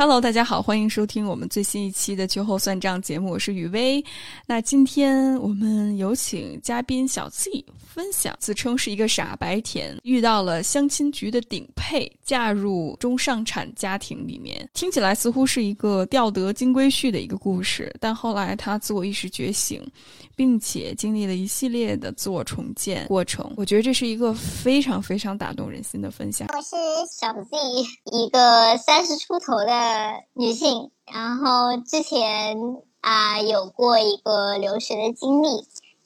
[0.00, 4.02] Hello，大家好，欢迎收听我们最新一期的秋后算账节目，我是雨薇。
[4.46, 7.50] 那今天我们有请嘉宾小 Z
[7.86, 17.94] 分享，自称是一个傻白甜，遇到了相亲局的顶配，嫁入中上产家庭里面，听起来似乎是一个钓得金龟婿的一个故事。
[18.00, 19.86] 但后来他自我意识觉醒，
[20.34, 26.48] 并且经历了一系列的自我重建过程，我觉得这是一个非常非常打动人心的分享。
[26.56, 26.74] 我是
[27.10, 27.56] 小 Z，
[28.16, 29.89] 一个三十出头的。
[29.90, 32.56] 呃女性，然后之前
[33.00, 35.48] 啊有过一个留学的经历，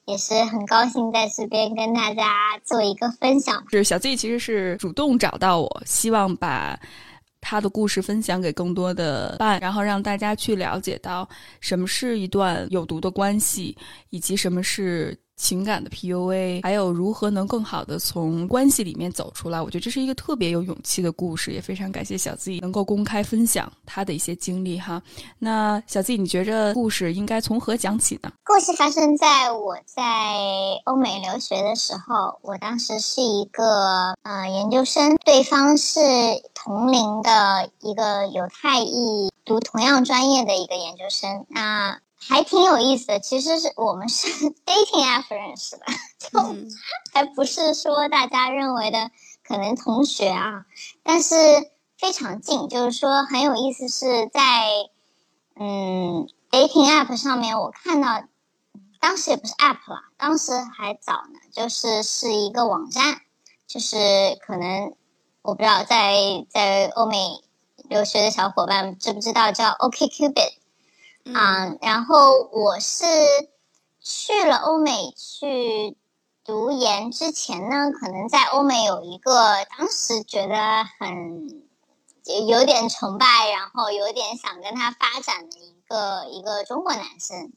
[0.07, 2.33] 也是很高兴在这边跟大家
[2.65, 3.63] 做一个分享。
[3.71, 6.79] 就是小 Z 其实是主动找到我，希望把
[7.43, 11.29] 他的故事分享给更多的伴，然后让大家去了解到
[11.61, 13.77] 什么是一段有毒的关系，
[14.09, 15.19] 以及什么是。
[15.37, 25.03] 情感的 PUA，还有如何能更好的从关系里面走出来，我觉得这是一个特别有勇气的故事，也非常感谢小 Z 能够公开分享他的一些经历哈。
[25.39, 28.33] 那小 Z，你觉着故事应该从何讲起呢？
[28.45, 30.03] 故事发生在我在
[30.85, 36.01] 欧美留学的时候，我当时是一个呃研究生，对方是
[36.55, 41.99] 同龄的一个犹太裔读同样专业的一个研究生，那。
[42.29, 44.29] 还挺有意思的，其实是我们是
[44.65, 45.85] dating app 认识的，
[46.19, 46.41] 就
[47.13, 49.11] 还不是说大家认为的
[49.47, 50.65] 可能同学啊，
[51.03, 51.37] 但是
[51.99, 54.41] 非常近，就是说很有意思，是在
[55.57, 58.25] 嗯 dating app 上面，我看到
[59.01, 63.21] 当时也不是 app 了，当时还早呢，就是是一个网站，
[63.67, 63.97] 就是
[64.47, 64.95] 可能
[65.43, 66.15] 我不知道在
[66.49, 67.45] 在欧美
[67.89, 70.55] 留学的小伙伴知不知道叫 OkCupid。
[71.33, 73.07] 啊，然后我是
[73.99, 75.97] 去了欧美去
[76.45, 81.65] 读研之前呢，可能在欧美有一个当时觉得很
[82.47, 87.53] 有点崇拜，然后有点想跟他发展的一个一个中国男生。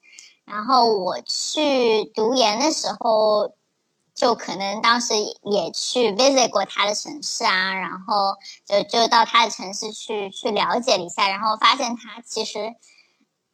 [0.45, 3.51] 然后我去读研的时候，
[4.16, 5.13] 就可能当时
[5.44, 12.73] 也去 visit 过他的城市啊，然后就就到他的城市去去了解了一下，然后发现他其实。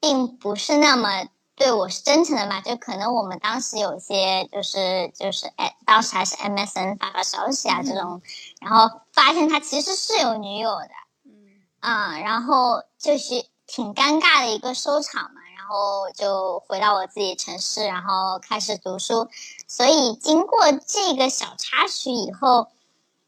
[0.04, 2.60] 并不是那么对我是真诚的嘛？
[2.60, 8.22] 就可能我们当时有些就是就是哎，当时还是 MSN 发发消息啊这种，
[8.60, 10.90] 然后发现他其实是有女友的，
[11.24, 11.32] 嗯
[11.80, 15.40] 啊，然后就是挺尴尬的一个收场嘛。
[15.56, 19.30] 然后就回到我自己城市，然后开始读书。
[19.70, 22.68] 所以经过这个小插曲以后，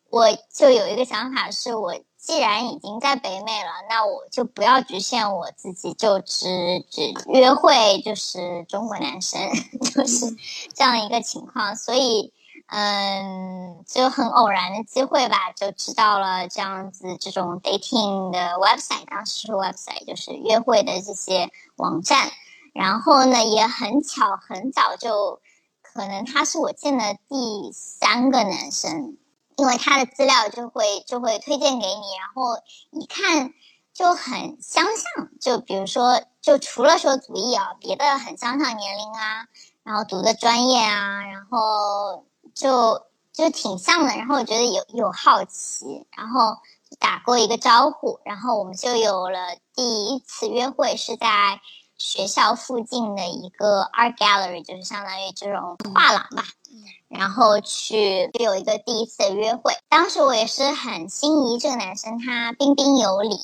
[0.09, 1.95] 我就有一个想法，是我。
[2.25, 9.39] 既然已经在北美了，那我就不要局限我自己，就只只约会就是中国男生，
[9.93, 10.35] 就是
[10.73, 11.75] 这样一个情况。
[11.75, 12.33] 所以，
[12.65, 22.31] 嗯，就很偶然的机会吧，就知道了这样子这种 dating 的 website，当时是 website，就是约会的这些网站。
[22.73, 25.39] 然后呢，也很巧，很早就
[25.83, 29.15] 可能他是我见的第三个男生。
[29.57, 32.61] 因为他的资料就会就会推荐给你，然后
[32.91, 33.53] 一看
[33.93, 39.47] 就很相像，就比如说，就除了说族裔啊，别的很相像年龄啊，
[39.83, 43.01] 然后读的专业啊，然后就
[43.31, 46.57] 就挺像的，然后我觉得有有好奇，然后
[46.99, 51.61] 打过一个招呼，然后我们就有了第一次约会，是在
[51.97, 56.43] 学校附近的一个 art gallery，就是相当于这种画廊吧。
[57.07, 63.37] 然后去有一个第一次的约会，当时我也是很心仪这个男生，他彬彬有礼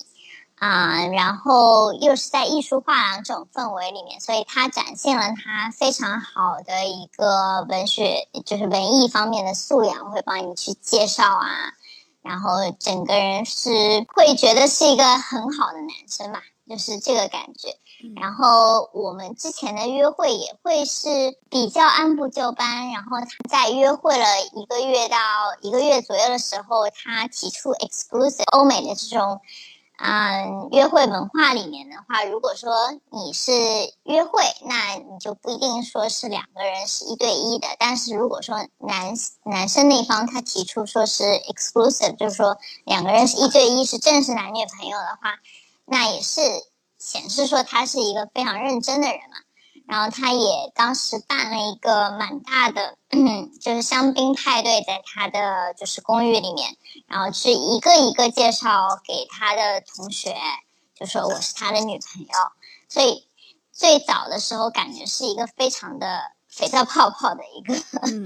[0.56, 11.74] 啊，然后又是在艺术画廊这种氛围里面，所以他展现了他非常好的一个文学，就是文艺方面的素养，会帮你去介绍啊，
[12.22, 13.70] 然后整个人是
[14.16, 16.40] 会觉得是一个很好的男生嘛，
[16.72, 17.76] 就是这个感觉。
[18.16, 25.18] 然后我们之前的约会也会是比较按部就班，然后他在约会了一个月到
[25.60, 29.42] 一个月左右的时候，他提出 exclusive 欧美的这种，
[30.00, 32.74] 嗯，约会文化里面的话，如果说
[33.12, 33.52] 你是
[34.04, 39.14] 约会，那你就不一定说是两个人是一对一的，但是如果说男
[39.44, 45.38] 男生那方他提出说是 exclusive，就是说两个人是一对一，是正式男女朋友的话，
[45.86, 46.42] 那也是。
[47.02, 49.38] 显示说他是一个非常认真的人嘛，
[49.88, 52.96] 然后他也当时办了一个蛮大的，
[53.60, 56.78] 就是香槟派对，在他的就是公寓里面，
[57.08, 60.36] 然后去一个一个介绍给他的同学，
[60.94, 62.28] 就说我是他的女朋友，
[62.88, 63.28] 所以
[63.74, 66.22] 最早的时候感觉是一个非常的
[66.52, 67.74] 肥皂泡泡的一个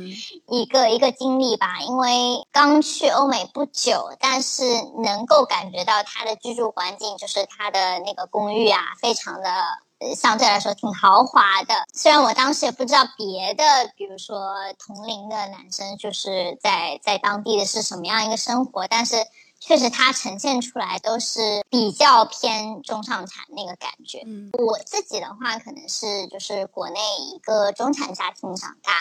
[0.49, 1.79] 一个一个经历吧。
[1.81, 4.63] 因为刚去欧美不久，但是
[5.03, 9.49] 能够感觉到他的居住环境，就是他的那个公寓啊，非常的
[10.15, 11.73] 相对来说挺豪华的。
[11.93, 13.63] 虽然我当时也不知道别的，
[13.95, 19.15] 比如说同龄的男生就是在在当地的是什么样一个生活，但是。
[19.65, 24.21] 确实，它呈现出来都是比较偏中上产那个感觉。
[24.25, 26.99] 嗯，我自己的话，可能是就是国内
[27.33, 28.93] 一个中产家庭长大，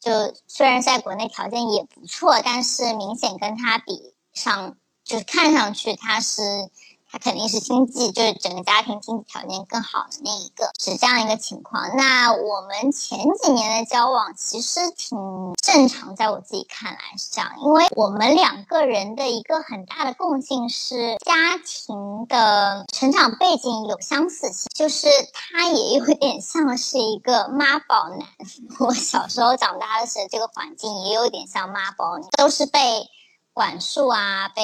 [0.00, 6.42] 就虽然在国内条件也不错，但是明显跟他比上，就是看上去他是。
[7.12, 11.96] 他肯定是经济，就是整个家庭经济条件更好的那一个，是这样一个情况。
[11.96, 15.18] 那我们前几年的交往其实挺
[15.62, 28.28] 正常，在我自己看来是这样，因为我们两个人的一个很大的共性是家庭的成长背景有相似性，就是他也有点像是一个妈宝男。
[28.78, 33.08] 我小时候长大的时候，这个环境也有点像妈宝，都是被
[33.52, 34.62] 管束啊，被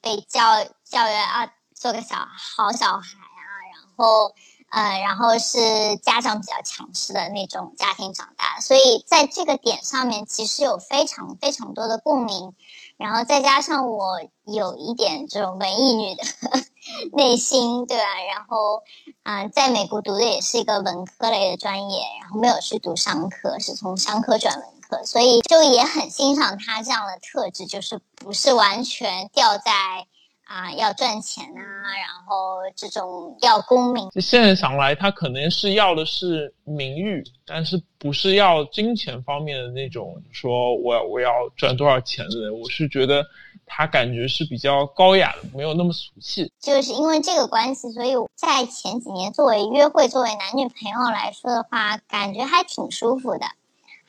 [0.00, 1.50] 被教教育啊。
[1.80, 4.34] 做个小好小孩啊，然后，
[4.68, 12.54] 呃，然后是家长比较强势的那种家庭长大，所以在这个点上面其实有非常非常多的共鸣，
[12.98, 16.22] 然后再加上我有一点这种文艺女的
[17.16, 18.04] 内心，对吧？
[18.28, 18.82] 然后，
[19.22, 30.06] 嗯，在美国读的也是一个文科类的专业，然后没有去读商科，是从商科转文科，所以就也很欣赏他这样的特质，就是不是完全掉在。
[30.50, 34.10] 啊，要赚钱啊，然后这种要功名。
[34.20, 40.20] 现在想来，他可能是要的是名誉，但是不是要金钱方面的那种。
[40.32, 43.24] 说我我要赚多少钱的，我是觉得
[43.64, 46.52] 他感觉是比较高雅的，没有那么俗气。
[46.58, 53.46] 就是因为这个关系，所以在前几年作为约会、作为男女朋友来说的话，感觉还挺舒服的。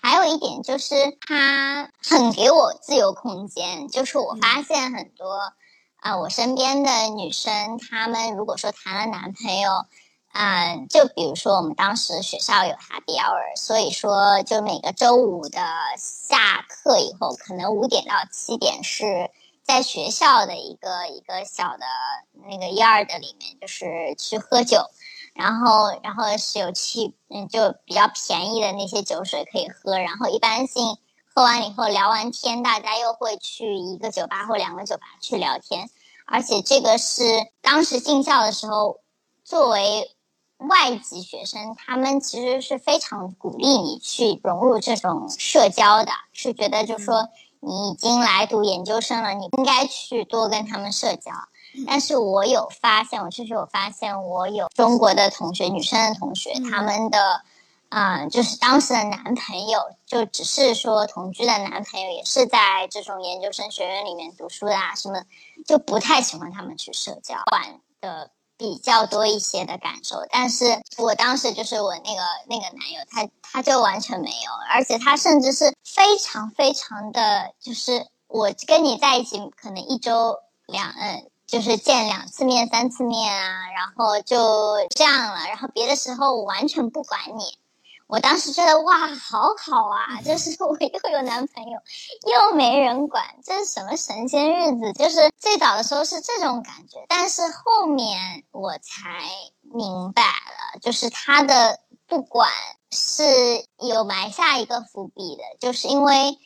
[0.01, 0.95] 还有一点就是
[1.27, 5.53] 他很给我自由空间，就是我发现很多。
[6.01, 9.85] 啊，我身边的女生，她们如果说谈了男朋友，
[10.33, 15.61] 嗯，就比如说我们当时学校有 happy hour，所以说就每个周五的
[15.99, 19.29] 下课以后，可能五点到七点是
[19.63, 21.85] 在学校的一个一个小的
[22.49, 24.83] 那个 yard 里面，就是去喝酒，
[25.35, 30.97] 然后然后是有去嗯就比较便宜的那些酒水可以喝，然后一般性。
[31.33, 35.89] 喝完以后聊完天，大家又会去一个酒吧或两个酒吧去聊天，
[36.25, 37.23] 而且这个是
[37.61, 38.99] 当时进校的时候，
[39.45, 40.11] 作为
[40.57, 47.29] 外籍学生，他们其实是非常鼓励你去融入这种社交的，是觉得就说
[47.61, 51.31] 你已经来读研究生了，你应该去多跟他们社交。
[51.87, 57.41] 但是我有发现，我确实有发现，我有中国的同学，女生的同学，他们的。
[57.91, 65.23] 啊，就是当时的男朋友，就只是说同居的男朋友，也是在这种研究生学院里面读书的啊，什么
[65.65, 70.17] 就不太喜欢他们去社交，管的比较多一些的感受。
[70.29, 87.60] 但是我当时就是我那个那个男友，他他就完全没有，而且他甚至是非常非常的，就是我跟你在一起，可能一周两嗯，就是见两次面、三次面啊，然后就这样了，然后别的时候我完全不管你。
[88.11, 90.19] 我当时觉得哇，好好啊！
[90.21, 91.79] 就是我又有男朋友，
[92.49, 94.91] 又没人管，这是什么神仙日子？
[94.91, 99.29] 就是最早的时候是这种感觉，但是后面我才
[99.61, 102.49] 明白了，就是他的不管
[102.91, 103.23] 是
[103.79, 106.37] 有埋下一个伏笔的，就是因为。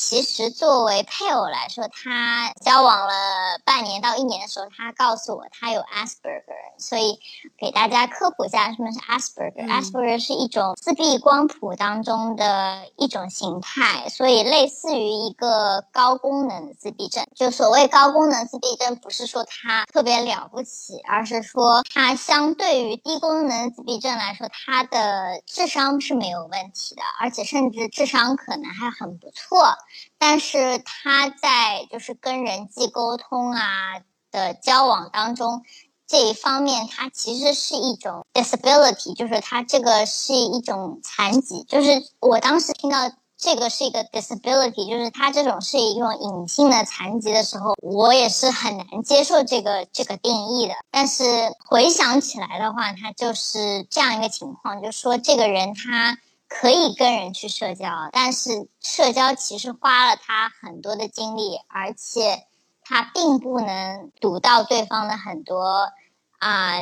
[0.00, 7.18] 其实作为配偶来说，他交往了半年到一年的时候，他告诉我他有 Asperger，所以
[7.58, 9.66] 给大家科普一下什么是 Asperger。
[9.66, 17.26] Asperger 是一种自闭光谱当中的一种形态，所以类似于一个高功能的自闭症。
[17.34, 29.74] 就所谓高功能自闭症，不是说他特别了不起，而是说他相对于低功能自闭症来说，他的智商是没有问题的，而且甚至智商可能还很不错。
[30.18, 35.62] 但是他在就是跟人际沟通啊的交往当中，
[36.06, 41.64] 这一方面他其实是一种 disability，就是他这个是一种残疾。
[41.64, 50.74] 就是我当时听到这个是一个 disability，就是他这种是一种隐性的残疾的时候，我也是很难接受这个这个定义的。
[50.90, 51.24] 但是
[51.68, 56.18] 回想起来的话，他就是这样一个情况，就是说这个人他。
[56.48, 62.46] 可以跟人去社交，但是社交其实花了他很多的精力，而且
[62.82, 65.90] 他并不能读到对方的很多
[66.38, 66.78] 啊，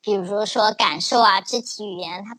[0.00, 2.38] 比如说感受啊、肢体语言，他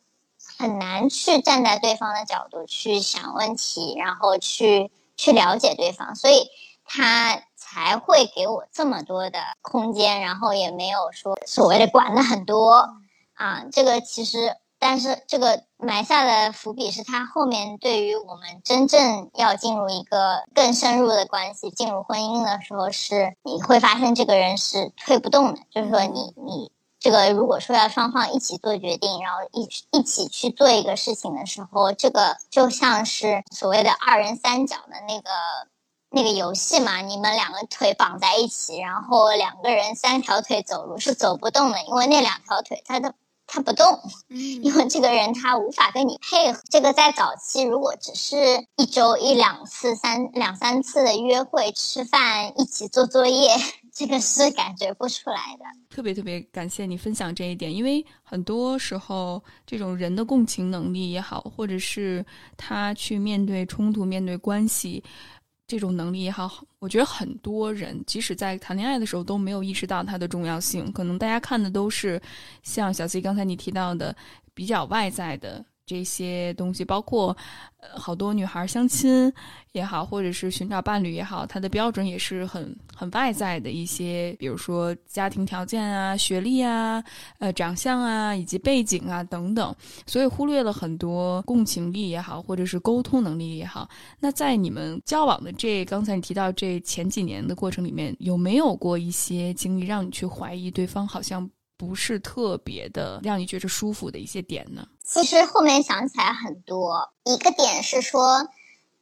[0.57, 6.49] 很难去站在对方的角度去想问题，然后去去了解对方，所以
[6.83, 12.89] 他才会给我这么多的空间，然后也没有说所谓的管的很多
[13.35, 13.65] 啊。
[13.71, 26.71] 这个其实，但是这个埋下的伏笔是他后面对于我们真正要进入一个更深入的关系，进入婚姻的时候，是你会发现这个人是推不动的，就是说你你。
[26.99, 35.31] 这个如果说要双方一起做决定，然后一一起去做一个事情的时候，这个就像是所谓的二人三角的那个
[36.11, 43.15] 那个游戏嘛，你们两个腿绑在一起，然后两个人三条腿走路是走不动的，因为那两条腿它的。
[43.53, 43.85] 他不动，
[44.63, 46.61] 因为这个人他无法跟你配合。
[46.69, 48.37] 这个在早期，如果只是
[48.77, 53.49] 一周一两次、三两三次的约会、吃饭、一起做作业，
[53.93, 55.65] 这个是感觉不出来的。
[55.93, 65.03] 特别特别感谢你分享这一点，因为很多时候这种人的共情能力也好，或者是他去面对冲突、面对关系。
[65.71, 70.91] 这种能力也好，我觉得很多人即使在谈恋爱的时候都没有意识到它的重要性。
[70.91, 72.21] 可能大家看的都是
[72.61, 74.13] 像小 C 刚才你提到的
[74.53, 75.63] 比较外在的。
[75.91, 77.35] 这些东西包括，
[77.81, 79.29] 呃，好多女孩相亲
[79.73, 87.03] 也好，或者是寻找伴侣也好，它的标准也是很很外在的一些，比如说家庭条件啊、学历啊、
[87.39, 89.75] 呃、长相啊，以及背景啊等等，
[90.07, 93.89] 所以忽略了很多共情力也好，或者是沟通能力也好。
[94.17, 101.49] 那在你们交往的这刚才你提到这前几年的过程里面，有没有过一些经历让你去怀疑对方好像？
[101.81, 104.87] 不是特别的让你觉得舒服的一些点呢？
[105.03, 108.47] 其实后面想起来很多，一个点是说，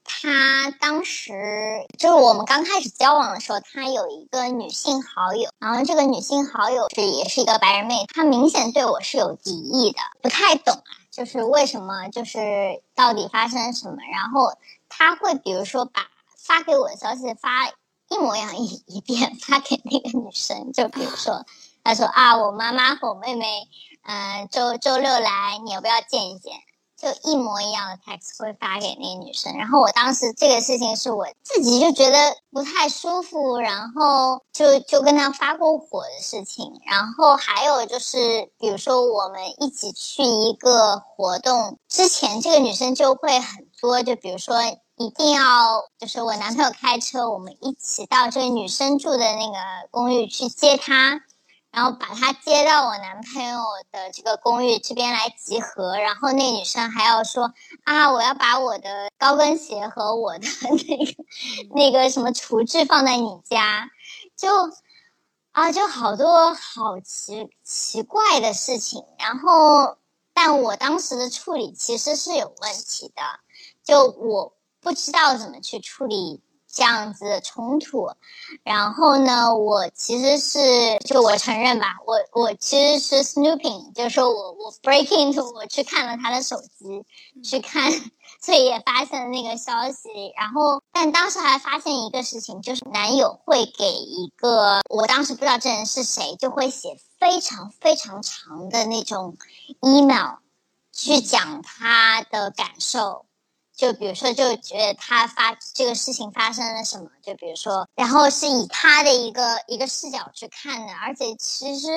[0.06, 1.34] 他当时
[1.98, 14.54] 就是我们刚开始交往的时候，他有一个女性好友，然后这个女性好友是也是一个白人妹，她明显对我是有敌意的，不太懂啊，就是为什么，就是到底发生什么，然后
[14.88, 16.08] 他会比如说把
[16.38, 17.68] 发给我的消息发
[18.08, 21.46] 一模一样一一遍发给那个女生，就比如说。
[21.84, 23.68] 他说啊，我妈妈和我妹妹，
[24.04, 26.54] 嗯，周周六来，你要不要见一见？
[26.98, 29.56] 就一模一样的 text 会发给那个女生。
[29.56, 36.82] 然后我当时这个事情是我自己就觉得不太舒服，然后就就跟他发过火的事情。
[36.86, 44.62] 然后还有就是，比如说我们一起去一个活动之前，这个女生就会很作，就比如说
[44.98, 49.56] 一定要就是我男朋友开车，我们一起到这个女生住的那个
[49.90, 51.22] 公寓去接她。
[51.72, 53.60] 然后把他接到我男朋友
[53.92, 60.48] 的这个公寓这边来集合，然后那女生还要说啊，我要把我的高跟鞋和我的
[60.88, 61.24] 那个
[61.76, 63.90] 那个什么厨具放在你家，
[64.36, 64.50] 就
[65.52, 69.06] 啊，就好多好奇奇怪的事情。
[69.20, 69.98] 然后，
[70.34, 73.22] 但我当时的处理其实是有问题的，
[73.84, 76.42] 就我不知道怎么去处理。
[76.72, 78.12] 这样子冲突，
[78.64, 87.04] 然后呢，我其实是就我承认吧，我我其实是 snooping，就是说我我 break into，我去看了他的手机，
[87.44, 87.92] 去看，
[88.40, 90.10] 所以也发现了那个消息。
[90.38, 99.38] 然后，但当时还发现一个事情，就是男友会给一个我当时不知道这人是谁，就会写非常非常长的那种
[99.82, 100.36] email，
[100.92, 103.26] 去讲他的感受。
[103.80, 107.10] 就比如说，就觉得他发这个事情发生了什么？
[107.24, 111.88] 就比如说，然后是以他的一个一个视角去看的，而且其实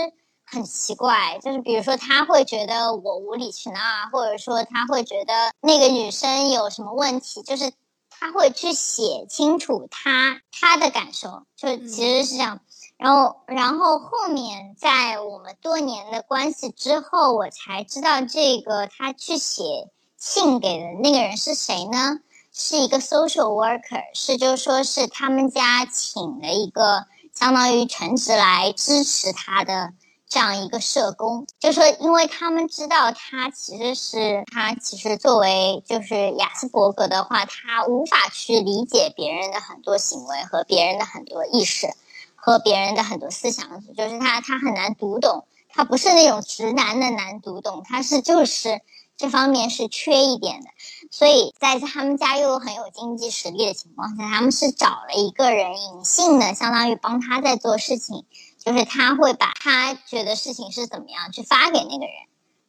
[0.45, 7.73] 很奇怪，就是比如说他会觉得我无理取闹啊，或者说他会觉得那个女生有什么问题，就是
[8.11, 12.61] 他会去写清楚他他的感受，就其实是这样。
[12.97, 19.91] 然后，然后后面在我们多年的关系之后，我才知道这个他去写。
[20.25, 22.21] 信给的那个人是谁呢？
[22.53, 29.93] 是一个 social worker，是就是说是他们家请了一个相当于全职来支持他的
[30.29, 31.49] 这样一个社工。
[31.59, 41.89] 就说因为他们知道他其实是他其实作为就是雅斯伯格的话，他无法去理解别人的很多行为和别人的很多意识
[42.37, 48.81] 和别人的很多思想，就是他他很难读懂，他不是那种直男的难读懂，他是就是。
[49.17, 50.71] 这方面是缺一点的，
[51.11, 58.27] 所以在他们家又很有经济实力的情况下，他们是找了一个人隐性的，相当于帮他在做事情，
[58.59, 62.15] 就是他会把他觉得事情是怎么样去发给那个人，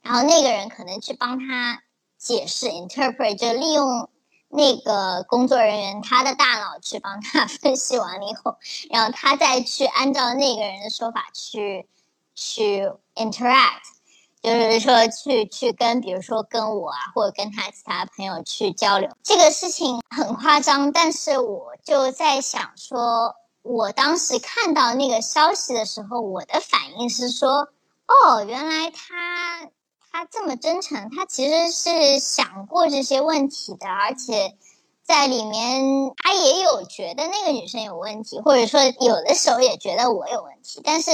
[0.04, 1.82] 然后那个人可能去帮他
[2.20, 4.10] 解释 interpret，就利用
[4.50, 8.58] 那个工作人员他的大脑去帮他 分析完了以后，
[8.92, 11.88] 然后他再去按照那个人的说法去
[12.36, 13.82] 去 interact。
[14.44, 20.92] 就是说去去跟，比如说跟我啊，或者跟他其他朋友去交流，这个事情很夸张。
[20.92, 27.70] 但是我就在想说，我当时看到那个消息的时候，我的反应是说，
[28.06, 29.70] 哦，原来他
[30.12, 34.58] 他这么真诚，他其实是想过这些问题的，而且
[35.04, 41.12] 在里面他也有觉得那个女生有问题，或者说有的时候也觉得我有问题，但是。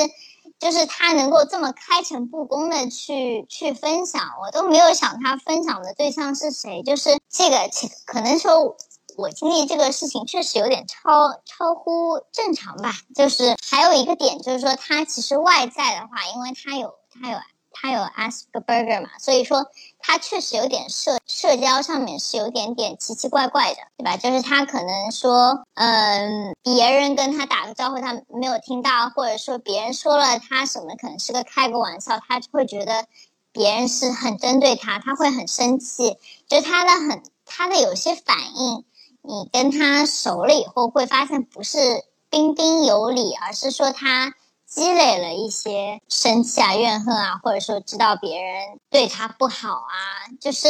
[0.59, 6.83] 就是他能够这么开诚布公的去去分享，我都没有想他分享的对象是谁。
[6.83, 7.57] 就是这个，
[8.05, 8.75] 可能说
[9.17, 12.93] 我经历这个事情确实有点超超乎正常吧。
[13.15, 17.37] 就是还有一个点，就是说他其实外在的话，因为他有他有。
[17.71, 19.63] 他有 Asperger 嘛，所以说
[20.01, 24.17] 他确实有点社社交上面是有点点奇奇怪怪的，对吧？
[24.17, 33.05] 就是他可能说，嗯，别人跟他打个招呼，他没有听到，或者说别人说了他什么，可能是个开个玩笑，他就会觉得
[33.51, 36.17] 别人是很针对他，他会很生气。
[36.47, 38.85] 就他的很他的有些反应，
[39.21, 44.33] 你跟他熟了以后会发现不是彬彬有礼，而是说他。
[44.69, 50.67] 积累了一些生气啊、怨恨啊，或者说知道别人对他不好啊，就是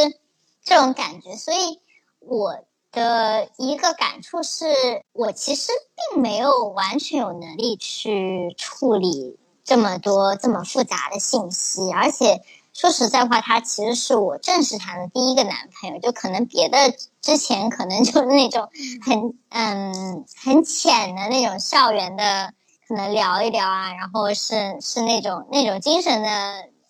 [0.63, 1.35] 这种感觉。
[1.35, 1.81] 所以
[2.19, 2.57] 我
[2.93, 5.73] 的一个感触是，我其实
[6.13, 11.91] 并没有完全有能力去处理这么多这么复杂的信息。
[11.91, 12.41] 而且
[12.73, 16.77] 说实在话，他其实是我正式谈的第一个男朋友，就可能别的
[17.21, 18.69] 之前可能就是那种
[19.05, 22.53] 很嗯很浅的那种校园的。
[22.89, 26.29] 可能聊一聊啊，然后是是那种那种精神的，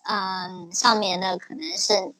[0.04, 2.14] 嗯，上面的可能是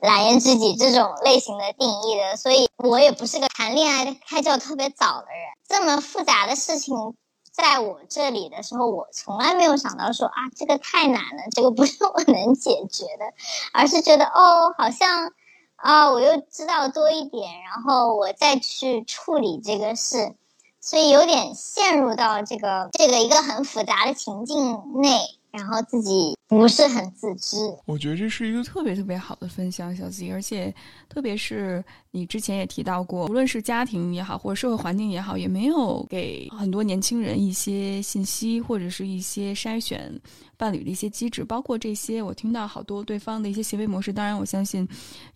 [0.00, 5.46] 蓝颜知己这种类型的定义的，所以我也不是个谈恋爱开窍特别早的人。
[5.68, 7.14] 这么复杂的事情，
[7.52, 13.32] 在我这里的时候，我从来没有想到说啊，这个太难了，这个不是我能解决的，
[13.72, 15.30] 而是觉得哦，好像
[15.76, 20.34] 啊，我又知道多一点，然后我再去处理这个事。
[20.80, 27.56] 所以有点陷入到这个这个一个很复杂的情境内，然后自己不是很自知。
[27.86, 30.74] 我觉得这是一个特别特别好的分享，小 Z，而且
[31.08, 40.20] 特别是你之前也提到过，无论是家庭也好，或者社会环境也好，也没有给很多年轻人一些信息或者是一些筛选。
[40.56, 44.12] 伴侣的一些机制，包括这些，我听到好多对方的一些行为模式。
[44.12, 44.86] 当然，我相信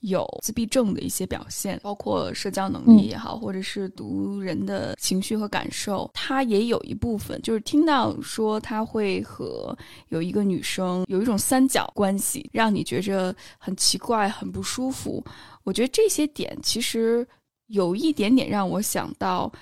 [0.00, 9.74] 有自闭症的一些表现，包括社交能力也好，或者是读人的情绪和感受，他也有一部分就是听到说他会和
[10.10, 15.24] 有一个女生有一种三角关系，让你觉着很奇怪、很不舒服。
[15.62, 17.26] 我觉得这些点其实
[17.68, 19.52] 有一点点让我想到。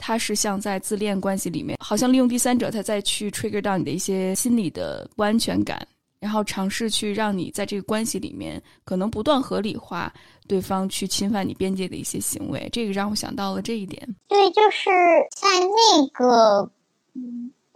[0.00, 5.84] 他是像在自恋关系里面，好像利用第三者，他再去 trigger 到你的一些心理的不安全感，
[6.20, 10.14] 然后尝试去让你在这个关系里面可能不断合理化
[10.46, 12.68] 对方去侵犯你边界的一些行为。
[12.70, 14.00] 这个让我想到了这一点。
[14.28, 14.88] 对，就是
[15.34, 16.70] 在那个。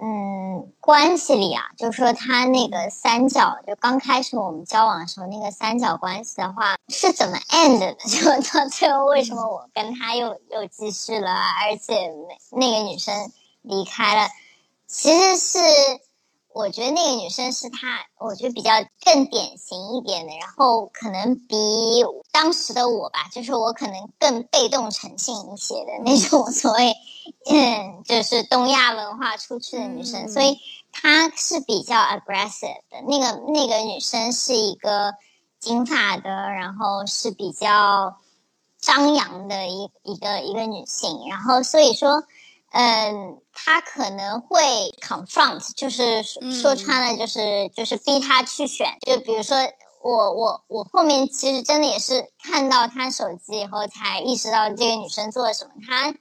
[0.04, 7.94] 嗯，关系里啊，就是说他那个三角，就刚开始我们交往的时候，那个三角关系的话是怎么 end 的？
[8.08, 12.10] 就到最后为什么我跟他又又继续了，而且
[12.50, 13.14] 那个女生
[13.62, 14.28] 离开了，
[14.88, 15.58] 其实是。
[16.54, 18.70] 我觉得那个女生是她，我觉得比较
[19.04, 21.56] 更典型一点的，然后可能比
[22.30, 26.94] 当时的我吧，就是我可能更被动成性一些的那种 所谓，
[27.50, 30.58] 嗯，就是东亚文化出去的女生，所以
[30.92, 33.00] 她是比较 aggressive 的。
[33.08, 35.14] 那个那个女生是一个
[35.58, 38.16] 金发的，然后是比较
[38.78, 42.24] 张扬的一一个一个女性，然后所以说。
[42.74, 44.60] 嗯，他可能会
[45.00, 48.96] confront，就是说穿了，就是就是逼他去选。
[49.06, 49.56] 就比如说，
[50.02, 55.70] 我我我后面其实真的也是看到他手机以后，才意识到这个女生做了什么。
[55.86, 56.14] 他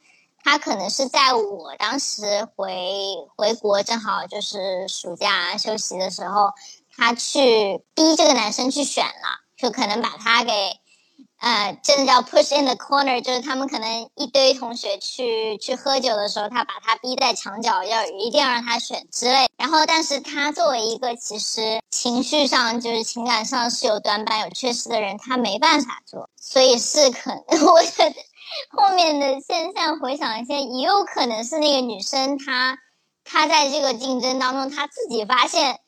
[0.44, 6.52] 他可能是在我当时回回国，正好就是暑假休息的时候，
[6.98, 10.81] 他去逼这个男生去选了，就可能把他给。
[11.40, 19.48] 呃，真的叫 push in the corner，就是他们可能一堆同学去去喝酒的时候，他把他逼在墙角，要一定要让他选之类。
[19.58, 26.30] 然后，但是他作为一个其实情绪上就是情感上是有短板、有缺失的人，他没办法做。
[26.40, 27.32] 所以是可，
[27.66, 28.16] 我觉得
[28.70, 32.78] 后面的现象回想一下，也有可能是那个女生她
[33.24, 35.80] 她在这个竞争当中，她自己发现。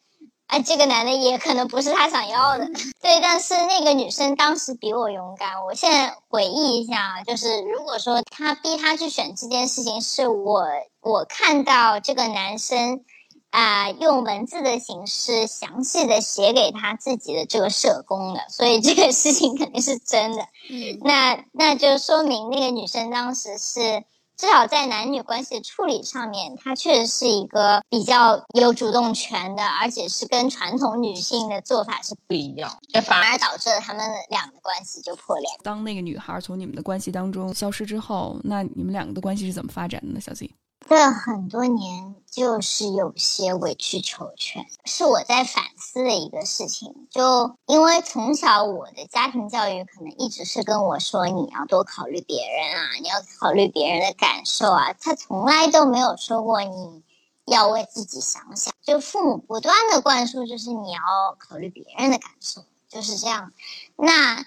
[0.53, 2.67] 哎，这个男的也可能不是他想要的，
[3.01, 3.19] 对。
[3.19, 5.65] 但是那个女生当时比我勇敢。
[5.65, 10.63] 我现在回忆一下，就是如果说他逼他去选这件事情，是我
[11.01, 13.03] 我看到这个男生，
[13.49, 20.43] 啊，用文字的形式详细的写给他自己的这个社工的，所以这个事情肯定是真的。
[20.69, 24.03] 嗯，那那就说明那个女生当时是
[24.37, 35.47] 至少在男女关系的处理上面，他确实是一个比较有主动权的，而且是跟传统女性的做法是不一样，这反而导致了他们两个关系就破裂。
[35.63, 40.19] 当那个女孩从你们的关系当中消失之后，那你们两个的关系是怎么发展的呢？
[40.19, 40.49] 小 Z？
[40.87, 47.07] 这很多年就是有些委曲求全，是我在反思的一个事情。
[47.09, 57.03] 就因为从小我的家庭教育可能一直是跟我说，你要多考虑别人啊，你要考虑别人的感受啊，他从来都没有说过你
[57.45, 58.73] 要为自己想想。
[58.81, 61.01] 就父母不断的灌输，就是你要
[61.39, 63.51] 考虑别人的感受，就是这样。
[63.95, 64.45] 那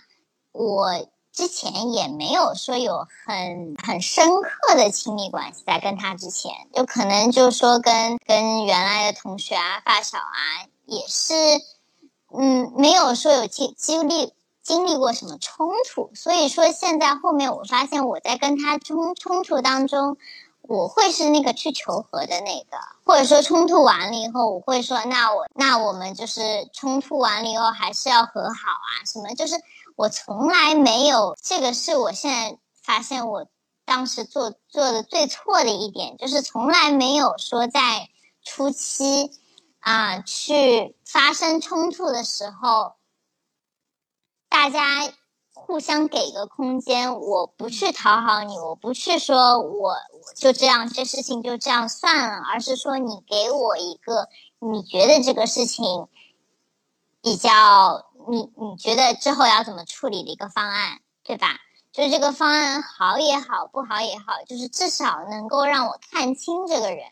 [0.53, 1.07] 我。
[1.37, 11.35] 之前也没有说有很很深刻的亲密关系，在跟他之前，就可能就是说跟跟原来的同学啊、发小啊，也是，
[12.33, 16.11] 嗯，没有说有经经历经历过什么冲突。
[16.15, 20.17] 所以说现在后面我发现我在跟他冲冲突当中，
[20.63, 29.55] 我会是那个去求和的那个，或者说冲突完了以后，我会说那我那我们就是冲突完了以后还是要和好啊，什么就是。
[29.97, 33.49] 我从来没有，这个是我现在发现我
[33.87, 38.11] 当时做做的最错的一点，就是从来没有说在
[38.43, 39.31] 初期
[39.81, 42.97] 啊去发生冲突的时候，
[44.51, 45.11] 大家
[45.55, 49.95] 互相给个空间，我不去讨好你，我不去说我
[50.35, 54.29] 就这样，这事情就这样算了，而是说你给我一个
[54.59, 56.07] 你觉得这个事情
[57.23, 58.06] 比较。
[58.29, 61.59] 你你觉得之后要怎么处理的一个方案，对吧？
[61.93, 67.07] 就是这个方案好也好，不好也好，就是至少能够让我看清这个人，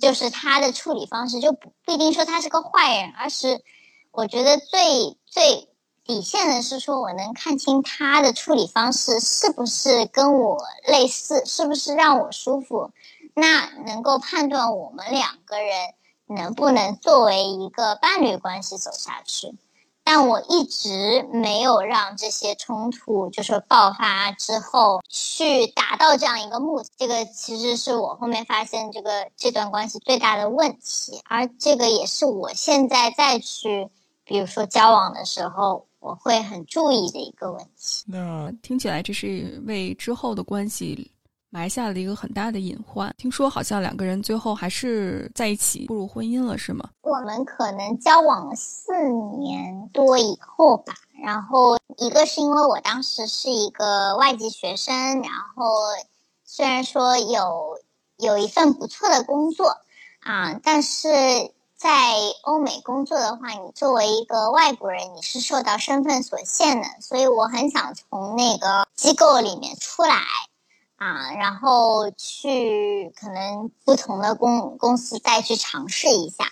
[0.00, 3.62] 就是他的处理方式，就不不一定说他是个坏人，而是
[4.10, 5.68] 我觉得最最
[6.04, 12.90] 底线的是说我能看清他的处理方式是不是跟我类似，是不是让我舒服，
[13.34, 15.94] 那能够判断我们两个人
[16.26, 19.54] 能不能作为一个伴侣关系走下去。
[20.04, 33.88] 但我一直没有让这些冲突就是爆发之后去达到这样一个目的，这个其实是我后面发现这个这段关系最大的问题，而这个也是我现在再去，
[34.24, 38.04] 比如说交往的时候，我会很注意的一个问题。
[38.06, 41.11] 那听起来这是为之后的关系。
[41.52, 43.14] 埋下了一个很大的隐患。
[43.18, 46.88] 听说好像两个人最后还是在一起步入婚姻了，是吗？
[47.02, 48.92] 我们可能交往了四
[49.38, 50.94] 年多以后吧。
[51.22, 55.64] 然后一个是因为我当时是一个外籍学生，然后
[56.42, 57.78] 虽然说有
[58.16, 59.76] 有一份不错的工作
[60.20, 61.08] 啊，但是
[61.76, 66.86] 在欧美工作的话，你作为一个外国人，你是受到身份所限的。
[67.00, 70.16] 所以我很想从那个机构里面出来。
[71.02, 76.44] 啊，然后去可能不同的公公司再去尝试一下，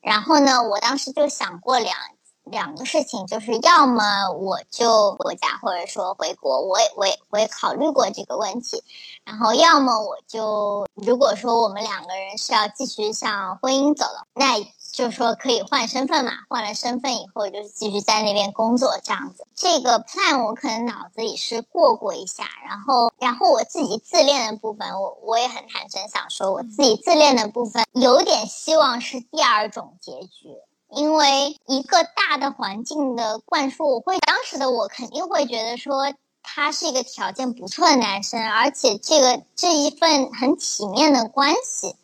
[0.00, 1.96] 然后呢，我当时就想过两
[2.42, 8.82] 两个事情，就是要么我就国家，或者说回国，我也我也我也考虑过这个问题，
[9.24, 14.56] 然后要么我就如果说我们两个人是要继续向婚姻走了，那。
[14.94, 19.44] 就是说可以换身份嘛，换了身份以后就是继续在那边工作这样子。
[19.52, 30.54] 这个 plan 我可能脑子里是过过一下，然后然后我自己自恋的部分，我我也很坦诚想说，我自己自恋的部分有点希望是第二种结局，
[30.90, 41.96] 因为一个大的环境的灌输，我会当时的我肯定会觉得说他是一个条件不错的男生，而且这个这一份很体面的关系，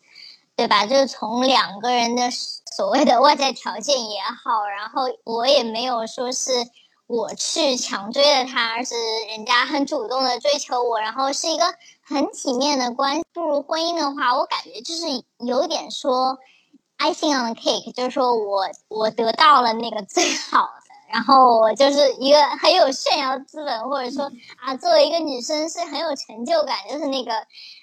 [0.57, 0.85] 对吧？
[0.85, 2.29] 就是从两个人的。
[2.75, 6.51] 所谓的外在条件也好，然后我也没有说是
[7.05, 8.95] 我去强追的他，而是
[9.27, 11.65] 人家很主动的追求我，然后是一个
[12.01, 13.23] 很体面的关系。
[13.33, 15.05] 步入婚姻的话，我感觉就是
[15.39, 16.39] 有点说
[16.97, 24.31] icing on the cake，就是说我我得到了那个最好的，然后我就是一个很有炫耀资本，或者说
[24.63, 27.33] 啊，作为一个女生是很有成就感，就是那个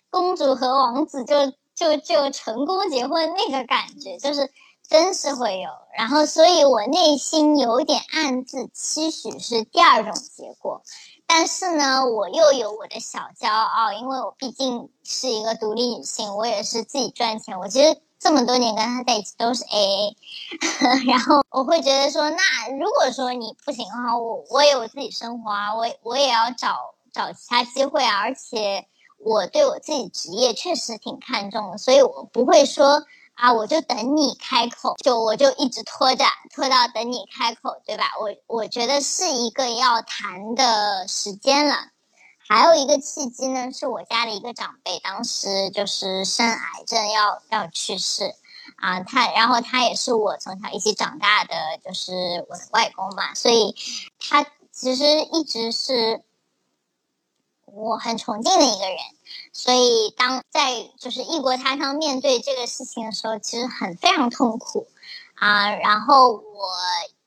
[0.09, 4.51] 公主和王子就就就成功结婚那个感觉，就是。
[4.88, 10.81] 真是会有，然后，所以我内心有点暗自期许是第二种结果，
[11.27, 17.59] 但是呢，我又有我的小骄傲，因为我毕竟是一个独立女性，我也是自己赚钱。
[17.59, 20.16] 我其实这么多年跟他在一起都是 AA，
[21.07, 22.38] 然后我会觉得说，那
[22.70, 28.87] 如果说你不行的话，我我也有自己生活啊，我我也要找找其他机会啊，而且
[29.18, 33.03] 我对我自己职业确实挺看重的，所以我不会说。
[33.38, 38.11] 啊，我就等你开口，就我就一直拖着，拖到等你开口，对吧？
[38.20, 41.77] 我我觉得是一个要谈的时间了。
[42.48, 48.35] 还有一个契机呢，是我家的一个长辈，当时就是生癌症要要去世，
[48.77, 53.77] 啊，他然后他也是我从小一起长大的，就是我的外公嘛，所以
[54.18, 56.24] 他其实一直是
[57.66, 58.98] 我很崇敬的一个人。
[59.61, 64.87] 所以，当在就是异国他乡面对这个事情的时候，其实很非常痛苦，
[65.35, 66.40] 啊，然后我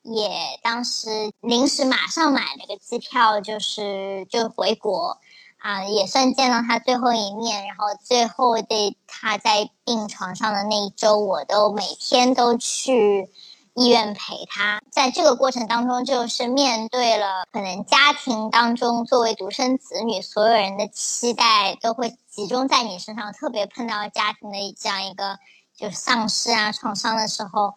[0.04, 0.32] 也
[0.64, 5.18] 当时临时马上买了个机票，就是就回国，
[5.58, 7.68] 啊，也算见到他最后一面。
[7.68, 13.30] 然后最后的他在病床上的那一周，我都每天都去。
[13.74, 25.40] 医院陪他，在这个过程当中，就是面对了可能家庭当中作为独生子女，所有人的期待都会集中在你身上，特别碰到家庭的这样一个
[25.74, 27.76] 就是丧失啊创伤的时候，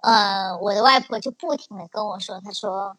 [0.00, 2.96] 呃，我的外婆就不停的跟我说，她说，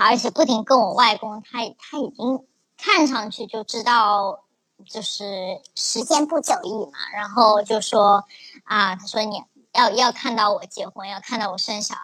[0.00, 2.44] 而且不停跟我外公，他他已经
[2.76, 4.40] 看上去就知道，
[4.90, 8.24] 就是时间不久矣嘛，然后就说
[8.64, 9.40] 啊，他说你。
[9.74, 12.02] 要要看到我结婚，要看到我生小孩，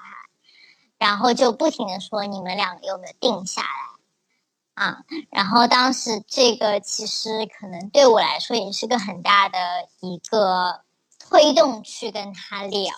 [0.98, 5.04] 然后就不停的说你们两个有没有定下来啊？
[5.30, 9.58] 然后当时这个其实可能对我来说也是个很大的
[10.00, 10.82] 一个
[11.18, 12.92] 推动，去跟他聊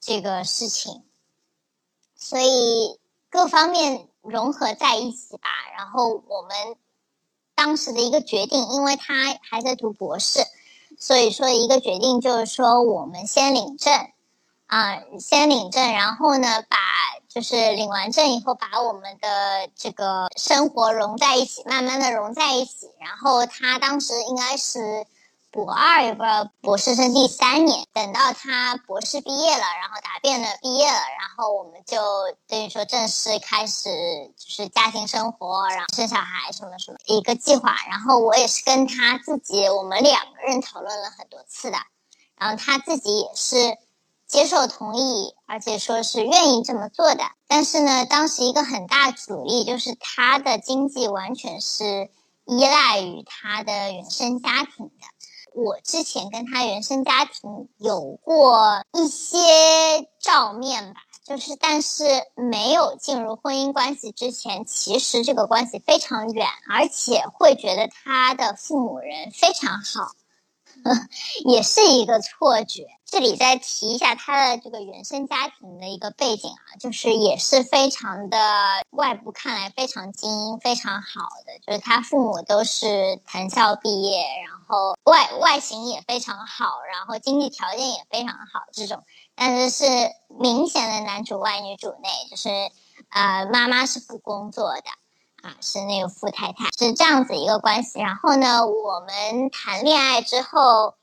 [0.00, 1.04] 这个事情，
[2.16, 5.50] 所以各方面融合在一起吧。
[5.76, 6.76] 然后我们
[7.54, 10.40] 当时的一个决定，因为他还在读博士。
[10.98, 13.92] 所以说，一个决定就是说，我们先领证，
[14.66, 16.76] 啊，先领证，然后呢，把
[17.28, 22.90] 就是领完证以后，把我们的这个生活融在一起，慢慢的融在一起。
[23.00, 25.06] 然后他当时应该是。
[25.64, 31.98] 博二也不知道，博士生第三年，等到他博士毕业了，然后答辩了，毕业了，然后我们就
[32.46, 33.90] 等于说正式开始
[34.36, 37.74] 就是家庭生活，然后生小孩什么什么一个计划。
[37.88, 41.78] 然后我也是跟他自己，我们两个人讨论了很多次的，
[42.36, 43.76] 然后他自己也是
[44.26, 47.24] 接受同意，而且说是愿意这么做的。
[47.48, 52.10] 但是呢，当时一个很大阻力就是他的经济完全是
[52.44, 55.06] 依赖于他的原生家庭的。
[55.58, 59.38] 我之前跟他原生家庭有过一些
[60.20, 62.04] 照面吧，就是但是
[62.36, 70.12] 没有进入婚姻关系之前，其实这个关系非常远，而且会觉得他的父母人非常好。
[71.46, 72.86] 也是一个错觉。
[73.04, 78.38] 这里再提一下他的这个原生家庭的一个背景啊，就是也是非常的
[78.90, 89.02] 外部看来非常精英、非常好的，就是他父母都是藤校毕业，然后外外形也非常好，然后经济条件也非常好这种。
[89.34, 89.84] 但是是
[90.38, 92.50] 明显的男主外女主内，就是
[93.08, 94.82] 呃妈妈是不工作的。
[95.42, 98.00] 啊，是那个富太太，是这样子一个关系。
[98.00, 100.94] 然后呢，我们谈恋爱之后，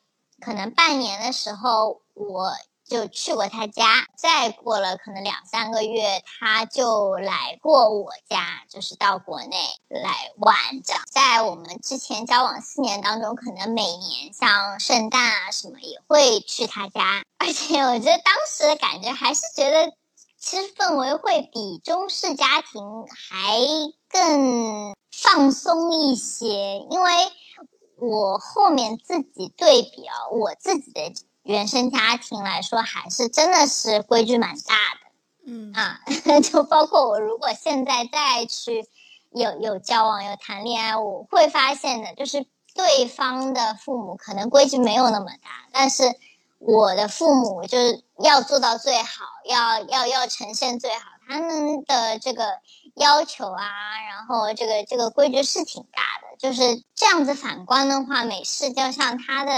[0.42, 2.52] 可能半年的时候，我
[2.86, 4.06] 就去过他家。
[4.18, 10.94] 再过了可能两三个月，他就来过我家，就是到国内来玩着。
[11.10, 17.24] 在我们之前交往四年当中，可能每年像圣诞啊什么也会去他家。
[17.38, 19.94] 而且我觉得当时的感觉还是觉得。
[20.38, 23.58] 其实氛围会比中式家庭还
[24.16, 27.12] 更放松一些，因为
[27.98, 35.02] 我后面自己对比啊，我自己的原生家庭来说，还是真的是规矩蛮大的。
[35.48, 36.00] 嗯啊，
[36.50, 38.88] 就包括我如果现在再去
[39.32, 46.16] 有有交往、有谈恋爱，我会发现的，就是对方的父母可能规矩没有那么大，但是。
[46.58, 52.44] 我的父母就是要做到最好，要要要呈现最好，他们的这个
[52.96, 53.64] 要求啊，
[54.10, 57.36] 然后这个这个规矩是挺大的，就是这样子。
[57.36, 59.52] 反观的话，美式就像他的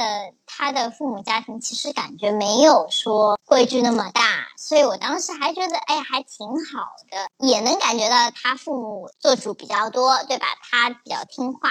[0.47, 4.21] 他的父母家庭，其实感觉没有说规矩那么大，
[4.57, 10.47] 所以我当时还觉得，哎，还挺好的，也能感觉到他父母做主比较多，对吧？
[10.63, 11.69] 他比较听话。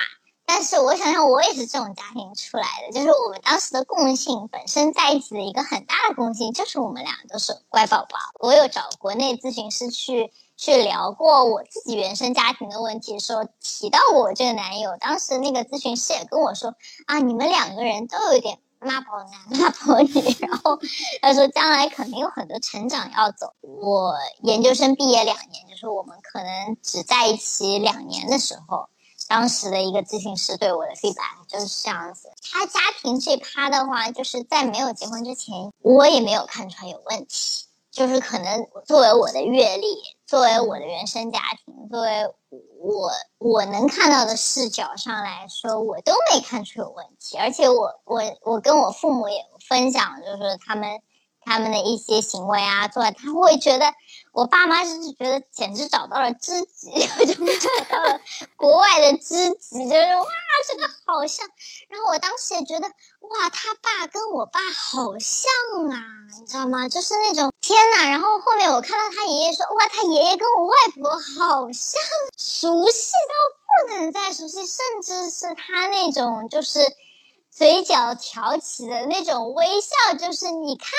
[0.48, 8.16] 但是我想想，我也是这种家庭出来的，就是我们当时的共性本身在一起的一个很大的共性，就是我们俩都是乖宝宝。
[8.38, 16.75] 我有找国内咨询师去去聊过我自己原生家庭的问题，说提到过我这个男友，当时那个咨询师也跟我说
[17.07, 20.79] 啊，你们两个人都有点妈宝男妈宝女，然后
[21.21, 23.53] 他说将来肯定有很多成长要走。
[23.61, 28.88] 我研究生毕业两年，就是我们可能只在一起两年的时候。
[29.29, 32.31] 当时的一个咨询师对我的 feedback 就是这样子。
[32.49, 37.64] 他家庭这趴的话，就是在没有结婚之前，我也没有看出来有问题。
[37.90, 39.87] 就是可能作为我的阅历，
[40.27, 42.27] 作为我的原生家庭，作为
[42.81, 47.39] 我我能看到的视角上来说，我都没看出有问题。
[47.39, 51.01] 而且我我我跟我父母也分享，就是他们。
[51.49, 53.87] 他们的一些行为啊，做他会觉得
[54.37, 56.90] 我爸妈就是觉得简直找到了知己，
[57.25, 58.20] 就找到了
[58.57, 60.27] 国外的知己，就是哇，
[60.68, 61.49] 这个好像。
[61.88, 65.51] 然后我当时也觉得哇，他爸跟我爸好像
[65.90, 65.96] 啊，
[66.38, 66.87] 你知道吗？
[66.87, 68.11] 就是那种天呐。
[68.11, 71.99] 然后后面我看到他爷爷说哇，他爷爷跟我外婆好像，
[72.37, 76.81] 熟悉到不能再熟悉，甚至是他那种就是。
[77.57, 80.90] 嘴角挑起的那种微笑，就是你看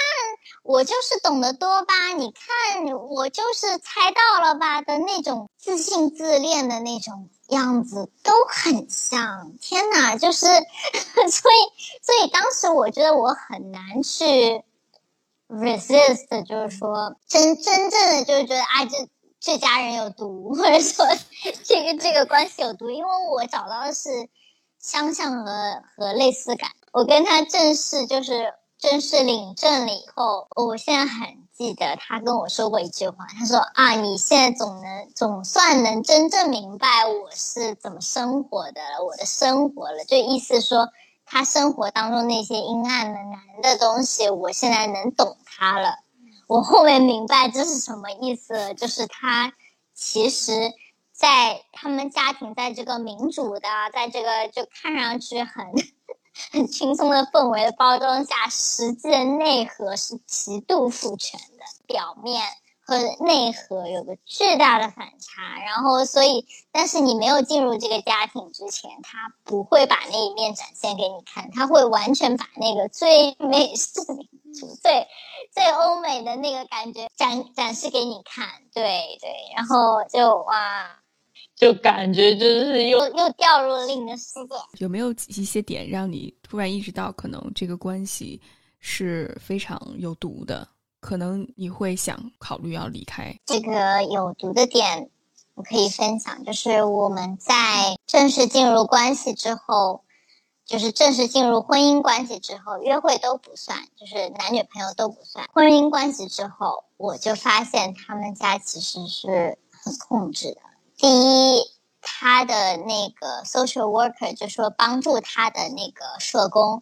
[0.63, 9.52] 我就是懂得多吧，你看我就是猜到了吧的那种自信自恋的那种样子，都很像。
[9.62, 10.48] 天哪，就是，
[11.30, 11.56] 所以
[12.02, 14.63] 所以当时我觉得我很难去
[15.48, 19.08] resist，就是说真真正的就是觉得啊，这
[19.39, 21.06] 这家人有毒，或者说
[21.63, 24.28] 这个这个关系有毒，因为我找到的是。
[24.88, 40.88] 相像和和类似感，我跟他正式就是正式领证了以后，我现在很记得他跟我说过一句话，他说啊，你现在总能总算能真正明白我是怎么生活的，我的生活了，就意思说
[41.26, 46.00] 他生活当中那些阴暗的难的东西，我现在能懂他了。
[46.47, 49.52] 我后面明白这是什么意思了，就是他
[49.93, 50.71] 其实。
[51.17, 55.65] 在他们家庭，在这个民主的，在这个就看上去很
[56.51, 62.45] 很轻松的氛围的包装下，实际的内核是极度父权的，表面
[62.86, 65.60] 和内核有个巨大的反差。
[65.65, 75.08] 然后，所以，但是你没有进入这个家庭之前，他不会把那一面展现给你看，他会完全把那个最美 式民主、最
[75.51, 78.47] 最欧美的那个感觉展展示给你看。
[78.71, 80.99] 对对，然后就哇。
[81.58, 84.56] 就感觉就是又又掉入了另一个世界。
[84.78, 88.39] 有没有一些点让你突然意识到，可能这个关系
[88.80, 90.67] 是非常有毒的？
[91.00, 93.36] 可能你会想考虑要离开。
[93.46, 95.10] 这个有毒的点，
[95.56, 100.04] 我可以分享，就是我们在正式进入关系之后，
[100.63, 105.48] 就是正式进入婚姻关系之后，约会都不算，就是男女朋友都不算。
[105.54, 110.62] 婚姻关系之后，我就发现他们家其实是很控制的。
[110.98, 111.64] 第一，
[112.02, 116.82] 他的那个 social worker 就说帮助他的那个社工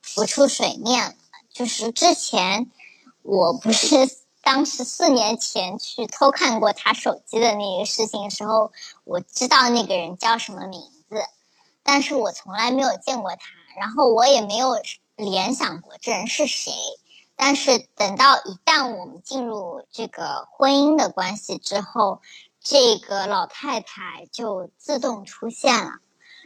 [0.00, 1.18] 浮出水面
[1.52, 2.70] 就是之前
[3.20, 3.96] 我不是
[4.40, 8.72] 当时四年前去偷看过他手机的那个事情的时候，
[9.04, 11.22] 我知道那个人叫什么名字，
[11.82, 13.40] 但是我从来没有见过他，
[13.78, 14.74] 然后我也没有
[15.16, 16.72] 联想过这人是谁。
[17.36, 22.22] 但是等到一旦我们进入这个婚姻的关系之后。
[22.62, 25.92] 这个老太太就自动出现了，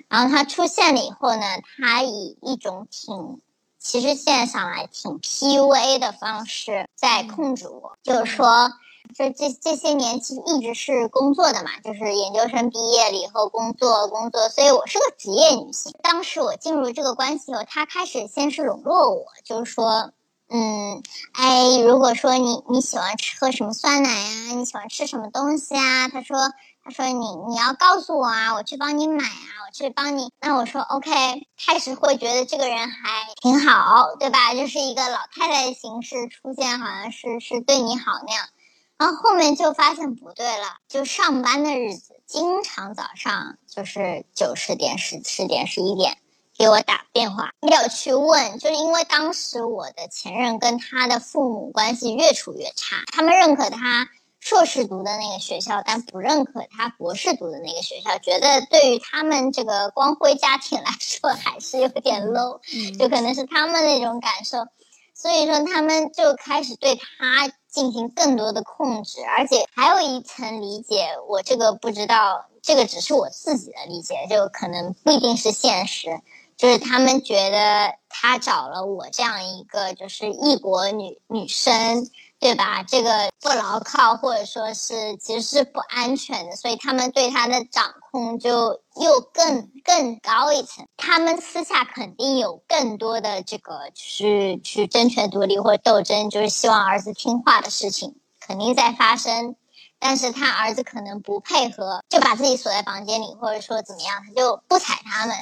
[0.09, 1.43] 然后她出现了以后呢，
[1.77, 3.41] 她以一种挺，
[3.81, 8.71] 其实现在想来挺 PUA 的方式在控制我，就是说，
[9.15, 15.93] 这这这些年其实一直是工作的嘛，就是研究生毕业了以后工作工作，所以我是个职业女性。
[16.01, 20.13] 当时我进入这个关系后，他开始先是笼络我，就是说。
[20.49, 21.03] 嗯，
[21.33, 24.53] 哎，如果说你你喜欢吃喝什么酸奶呀？
[24.55, 26.09] 你喜欢吃什么东西啊？
[26.09, 26.37] 他说，
[26.85, 30.31] 他说你你要告诉我啊，我去帮你买啊，我去帮你。
[30.41, 31.11] 那我说 OK，
[31.59, 34.55] 开始会觉得这个人还挺好，对吧？
[34.55, 38.47] 就是一个老太太的形式出现，好像是是对你好那样。
[38.97, 46.19] 然后后面就发现不对了，就上班的日子，经常早上就是九十点、十十点、十一点。
[46.57, 62.61] 给我打电话没有去问，就是因为当时我的前任跟他的父母关系越处越差，他们认可他硕士读的那个学校，但不认可他博士读的那个学校，觉得对于他们这个光辉家庭来说还是有点 low，
[62.99, 64.59] 就可能是他们那种感受，
[65.13, 76.21] 所以说他们就开始对他进行更多的控制，而且还有一层理解，我这个不知道，这个只是我自己的理解，就可能不一定是现实。
[76.57, 82.83] 就是他们觉得他找了我这样一个就是异国女女生，对吧？
[82.83, 90.87] 这个不牢靠，或者说是其实是不安全的，所以他们对他的掌控就又更更高一层。
[90.97, 99.57] 他们私下肯定有更多的这个去去争权夺利或者斗争，就是希望儿子听话的事情肯定在发生。
[99.99, 105.35] 但是他儿子可能不配合，就把自己锁在房间里，或者说怎么样，他就不睬他们。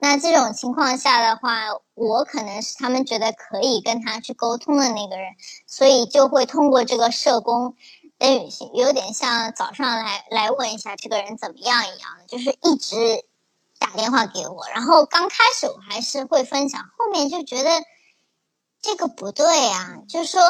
[0.00, 5.32] 那这种情况下的话，我可能是他们觉得可以跟他去沟通的那个人，
[5.66, 7.76] 所以就会通过这个社工，
[8.18, 13.24] 等于有点像早上来来问一下这个人怎么样一样，就是一直
[13.78, 14.66] 打电话给我。
[14.74, 17.70] 然后刚开始我还是会分享，后面就觉得
[18.80, 20.40] 这个不对啊，就是说。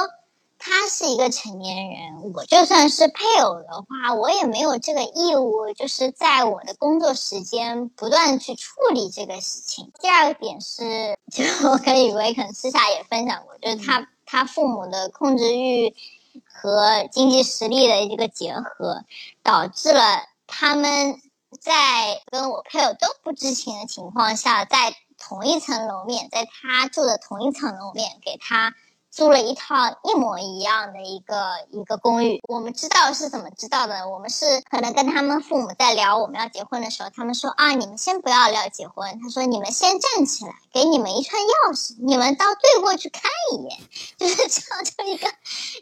[0.63, 9.91] 他是一个成年人，我就算是配偶的话，我也没有这个义务，就是在我的工作时间不断去处理这个事情。
[10.03, 15.97] 第二个点是，就 我跟宇威可能私下也分享过，就是他他父母的控制欲
[16.45, 19.05] 和经济实力的一个结合，
[19.43, 21.23] 导致了他们
[21.59, 28.75] 在跟我配偶都不知情的情况下，在同一层楼面，在他住的同一层楼面给他。
[29.11, 34.09] 租了一套一模一样的一个一个公寓，我们知道是怎么知道的？
[34.09, 43.79] 我们是可能跟他们父母在聊我们要结婚的时候，他们说啊，你们先不要聊结婚，他说你们先站起来，给你们一串钥匙，你们到对过去看一眼，
[44.17, 45.29] 就是这样，就一个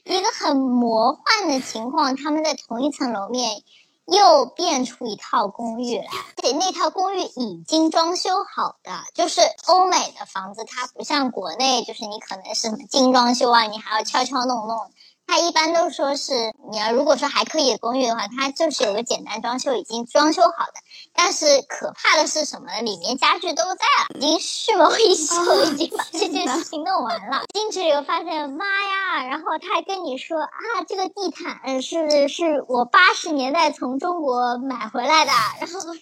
[0.05, 3.63] 一个很魔幻的情况，他们在同一层楼面。
[4.11, 6.07] 又变出一套公寓来，
[6.37, 14.91] 而且那套公寓已经装修好的，就是欧美的房子，它不像国内，就是你可能是精装修啊，你还要敲敲弄弄。
[15.29, 16.33] 它一般都说是
[16.71, 20.73] 你要如果说还可以的公寓的话，它就是有个简单装修，已经装修好的。
[21.13, 22.81] 但是可怕的是什么呢？
[22.81, 27.43] 里面家具都在了，已经蓄谋已久，已经把这件事情弄完了。
[27.53, 29.25] 进去以后发现，妈呀！
[29.27, 35.95] 然后他还跟你说啊，这个地毯是是我八十年代从中国买回来的，然后什么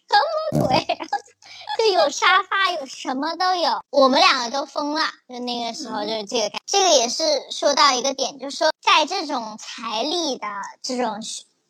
[0.67, 0.87] 鬼？
[0.87, 1.19] 然后
[1.79, 3.81] 就有沙发，有什么都有。
[3.91, 6.61] 我们两个都疯了，就那个时候就是这个感。
[6.67, 9.27] 这个也是说到一个点，就是说在这。
[9.27, 10.47] 种财力的
[10.83, 11.19] 这种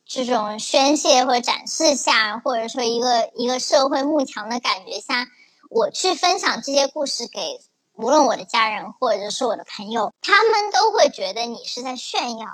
[0.04, 5.26] 这种宣泄或者展示下，或者说一个一个社会幕墙的感觉下，
[5.70, 7.58] 我去分享这些故事给
[7.94, 12.46] 无论我的家人或者是我的朋友，他们都会觉得你是在炫耀，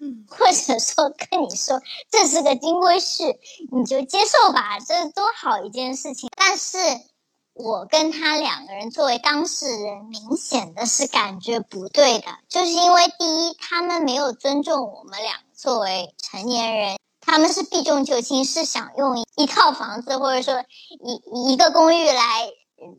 [0.00, 3.36] 嗯， 或者说跟你说这是个金龟婿，
[3.72, 6.30] 你就接受吧，这多好一件事情。
[6.36, 6.78] 但是。
[7.58, 20.62] 我跟他两个人作为当事人，明显的是感觉不对的，就是因为第一，他们没有尊重我们俩作为成年人，他们是避重就轻，是想用一套房子或者说
[21.00, 22.50] 一一个公寓来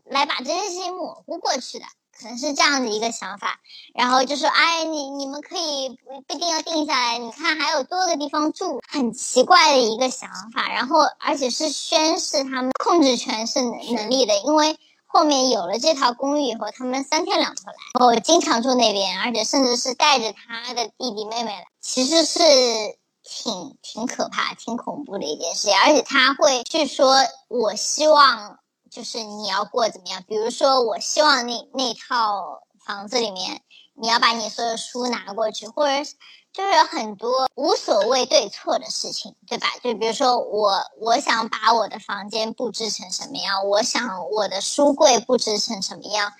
[0.06, 1.84] 来把这件事情模糊过去的。
[2.20, 3.60] 可能是这样的一个想法，
[3.94, 10.68] 然后就说：“哎，你你们可以不不一定要定下来，你看还有多个地方住，很奇怪的一个想法。
[10.68, 22.40] 然后而且是宣示他们控制权是能能力的，因为后面有了这套公寓以后，他们三天两头来，然后经常住那边，而且甚至是带着他的弟弟妹妹来，其实是
[23.22, 25.70] 挺挺可怕、挺恐怖的一件事。
[25.70, 27.14] 而且他会去说：
[27.46, 28.58] 我希望。”
[28.90, 30.22] 就是你要过怎么样？
[30.26, 33.60] 比如说，我希望那那套房子里面，
[33.94, 36.10] 你要把你所有书拿过去，或者
[36.52, 39.68] 就是很多无所谓对错的事情，对吧？
[39.82, 46.32] 就比如说，我我想把我的房间布置成什么样，我想我的书柜布置成什么样，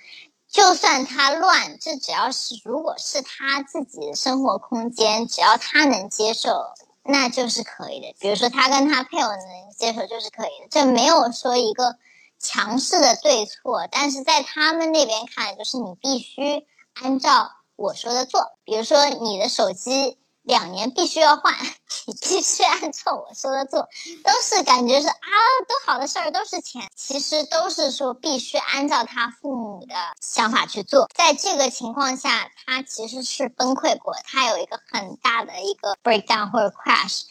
[0.49, 6.65] 就算它乱，这只要是如果是他自己的生活空间，只要他能接受，
[7.05, 8.15] 那就是可以的。
[8.19, 10.69] 比如说，他跟他配偶能接受，就是可以的。
[10.71, 11.97] 这没有说一个。
[12.41, 18.53] 强势的对错，但是在他们那边看，就是你必须按照我说的做。
[18.65, 21.53] 比如说，你的手机两年必须要换，
[22.07, 23.89] 你必须按照我说的做，
[24.23, 25.27] 都是感觉是啊，
[25.69, 31.09] 都好的事儿，都是钱，其实都是说必须按照他父母的想法去做。
[31.15, 37.25] 在这个情况下，他其实是崩溃过，他有一个很大的一个 breakdown 或者 crash，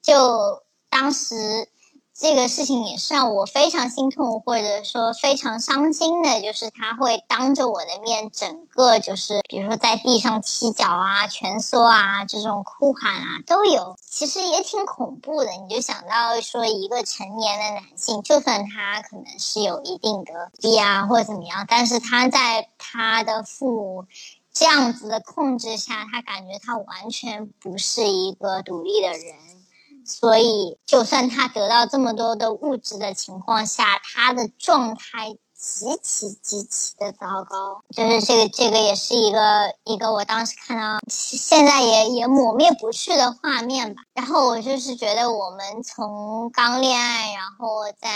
[0.00, 1.68] 就当时。
[2.14, 15.50] 这个事情也是让我非常心痛，或者说非常伤心的，就是他会当着我的面，整个就是，比如说在地上踢脚啊、蜷缩啊、这种哭喊啊都有，其实也挺恐怖的。
[15.52, 24.04] 你就想到说，一个成年的男性，就算他可能是有一定的力啊或者怎么样，但是他在他的父母
[24.52, 29.61] 这样子的控制下，他感觉他完全不是一个独立的人。
[30.04, 37.82] 所以，就算他得到这么多的物质的情况下，他的状态极其极其的糟糕。
[37.90, 44.02] 就是这个，这个也是一个一个我当时看到，现在也也抹灭不去的画面吧。
[44.14, 48.08] 然后我就是觉得，我们从刚恋爱，然后在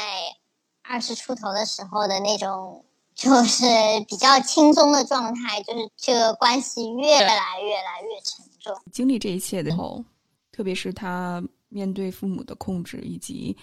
[0.82, 2.84] 二十出头的时候的那种，
[3.14, 3.64] 就是
[4.09, 8.76] 比较轻松的状态，就是这个关系越来越来越沉重。
[8.93, 10.03] 经历这一切的时候，
[10.51, 11.41] 特别是他。
[11.77, 13.55] 面对父母的控制，以及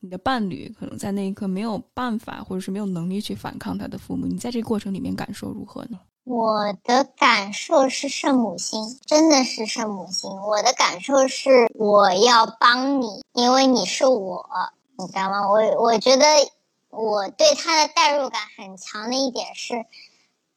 [0.00, 6.00] 你的伴侣可能在那一刻没有办法或者是没有能力去反抗他的父母，你在这个过程里面感受如何呢？
[6.24, 10.28] 我的感受是圣母心，真的是圣母心。
[10.32, 14.44] 我的感受是我要帮你，因为你是我，
[14.98, 15.48] 你知道吗？
[15.48, 16.24] 我我觉得
[16.90, 19.86] 我对他的代入感很强的一点是，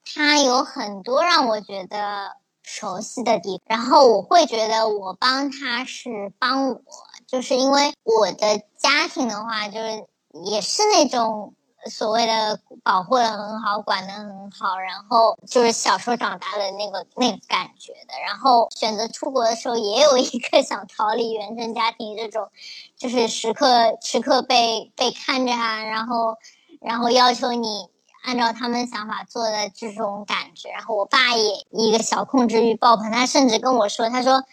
[0.04, 6.82] 他有很多让我觉得熟悉的地方，然后我会觉得我帮他是帮我，
[7.28, 10.06] 就是因为我的家庭的话，就是
[10.46, 11.54] 也是那种。
[11.86, 22.48] 所谓的保护的很好，管的很好，然后就是小时候长大的那个那个感觉的，然后选择出国的时候也有一个想逃离原生家庭这种，
[22.96, 26.38] 就是时刻时刻被被看着啊，然后
[26.80, 27.90] 然后要求你
[28.24, 34.44] 按照他们想法做的这种感觉，然后我爸也一个小控制欲爆棚，他甚至跟我说，他说。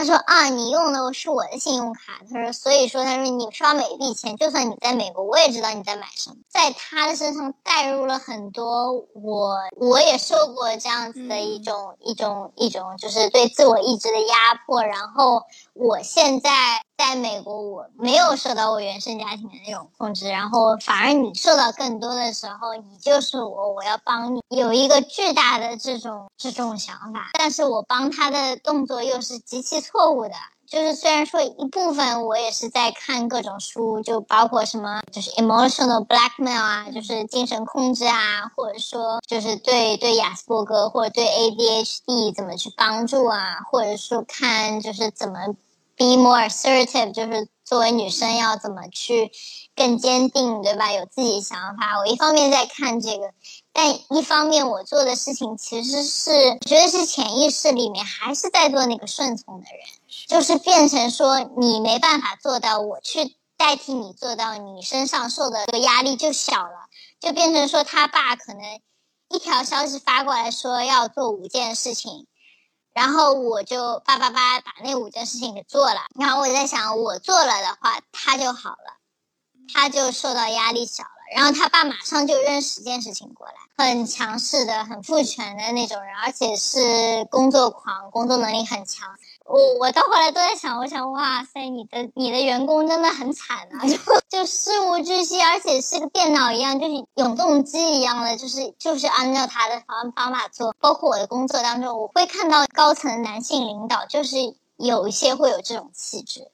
[0.00, 2.20] 他说啊，你用的是我的信用卡。
[2.30, 6.36] 他说，所以说，他说你刷每一笔钱，就算你在美国，我也知道你在买什么。
[6.48, 14.84] 在他的身上带入了很多我，我也受过这样子的一种一种一种，就是对自我意志的压迫。
[14.84, 15.42] 然后
[15.74, 27.30] 我现在在美国，我没有受到我原生家庭的那种控制，然后反而你受到更多的时候，你就是我，我要帮你，有一个巨大的这种这种想法。
[27.38, 29.78] 但是我帮他的动作又是极其。
[29.80, 30.34] 错误的，
[30.66, 45.38] 就是虽然说一部分我也是在看各种书，就包括什么就是 emotional blackmail 啊，就是精神控制啊，或者说就是对对雅斯伯格或者对 ADHD 怎么去帮助啊，或者说看就是怎么
[45.98, 49.30] be more assertive，就是作为女生要怎么去
[49.74, 50.92] 更坚定，对吧？
[50.92, 51.98] 有自己想法。
[51.98, 53.32] 我一方面在看这个。
[53.72, 59.80] 但一方面，我做的事情其实是，我觉得是潜意识里面还是在做那个顺从的人，
[60.26, 66.88] 就是变成说你没办法做到，我去代替你做到，你身上受的这个压力就小了，
[67.20, 68.80] 就变成说他爸可能
[69.28, 72.26] 一条消息发过来说要做五件事情，
[72.98, 78.98] 然后我就叭叭叭把那五件事情给做了，然后我在想，我做了的话，他就好了，
[79.72, 81.10] 他就受到压力小了。
[81.32, 89.08] 然后他爸马上就扔十件事情过来，很强势的、很父权的那种人，而且是工作狂，工作能力很强。
[89.48, 93.96] 我我到后来都在想，我想哇塞，你的你的员工真的很惨啊， 就
[94.28, 100.74] 就事无巨细，而且是个电脑一样，就是永动机一样的，就是就是按照他的方方法做。
[100.80, 104.36] 包括我的工作当中，我会看到高层男性领导，就是
[104.76, 106.50] 有一些会有这种气质。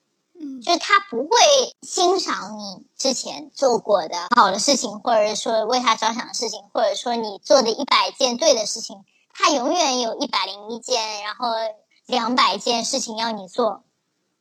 [0.62, 1.28] 就是他不会
[1.82, 11.48] 欣赏你之前做过的好的事情，或者说为他着想的事情，或者说你做的一百件对的事情，他永远有一百零一件，然后
[12.06, 13.84] 两百件事情要你做，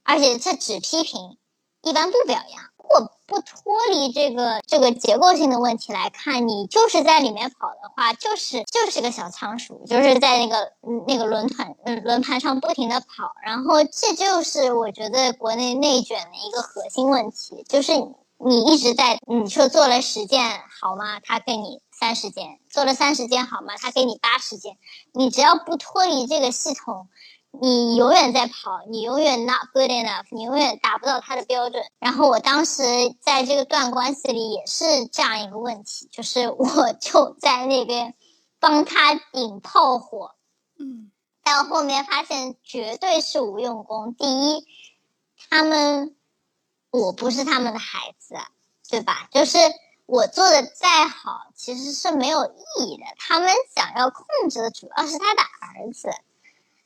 [0.03, 1.37] 而且他只批评，
[1.81, 2.63] 一般不表扬。
[2.77, 10.73] 如果不脱离这个这个结构性的问题来看，你就是在里面跑的话，就是就是个小仓鼠，就是在那个
[11.07, 17.93] 那个轮盘嗯轮盘上不停的跑，然后这就是我觉得国内内卷的一个核心问题，就是
[18.37, 21.21] 你一直在你说做了十件好吗？
[21.21, 23.77] 他给你三十件，做了三十件好吗？
[23.77, 24.77] 他给你八十件，
[25.13, 27.07] 你只要不脱离这个系统。
[27.61, 31.83] 你永远在跑，你永远 not good enough，你永远达不到他的标准。
[31.99, 32.83] 然后我当时
[33.21, 38.15] 在这个段关系里也是这样一个问题，就是我 就在那边
[38.59, 40.31] 帮他引炮火，
[40.79, 41.11] 嗯，
[41.45, 44.15] 到后面发现绝对是无用功。
[44.15, 44.65] 第一，
[45.49, 46.15] 他们
[46.89, 48.35] 我不是他们的孩子，
[48.89, 49.27] 对吧？
[49.31, 49.59] 就是
[50.07, 53.03] 我做的再好，其实是没有意义的。
[53.17, 56.09] 他们想要控制的主要是他的儿子。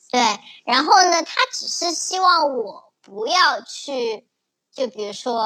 [0.10, 0.22] 对，
[0.66, 4.26] 然后呢，他只是希望我不要去，
[4.74, 5.46] 就比如说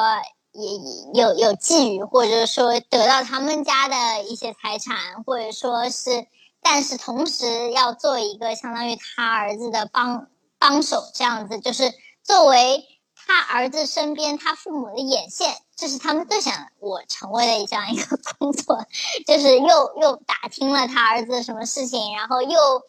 [0.51, 6.28] 也有有觊觎，或者说得到他们家的一些财产，或者说是，
[6.62, 10.28] 但是同时要做一个相当于他儿子的帮
[10.59, 11.91] 帮手，这样子就是
[12.24, 12.86] 作为
[13.16, 18.86] 他儿子身边他父母的眼线，这是他们最想我成为的这样一个工作，
[19.26, 22.84] 就是又又打听了他儿子什么事情，然后又。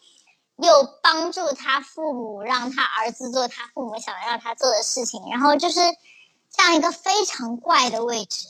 [0.57, 5.81] 又帮助他父母，让他儿子做他父母想让他做的事情，然后就是
[6.51, 8.49] 这样一个非常怪的位置，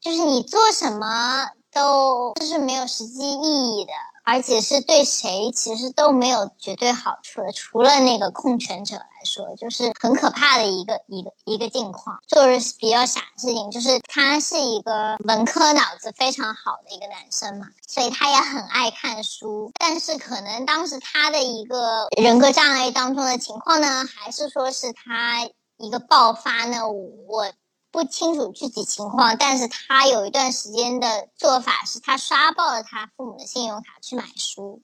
[0.00, 3.92] 就是你做什么都这是没有实际意义的。
[4.24, 12.18] 而且是对谁其实都没有绝对好处的，除了那个控权者来说，就是很可怕的一个一个一个境况。
[12.28, 19.70] 就是比较傻的事情，就是他是一个文科脑子非常好的一个男生嘛，所以他也很爱看书。
[19.78, 25.48] 但是可能当时他的一个人格障碍当中的情况呢，还是说是他
[25.78, 26.88] 一个爆发呢？
[26.88, 27.52] 我
[27.92, 34.82] 不清楚具体情况，但是他有一段时间的做法是他刷爆了他父母的信用卡去买书，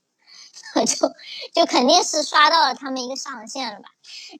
[0.86, 1.09] 就
[1.54, 3.88] 就肯定是刷到了他们一个上限了吧。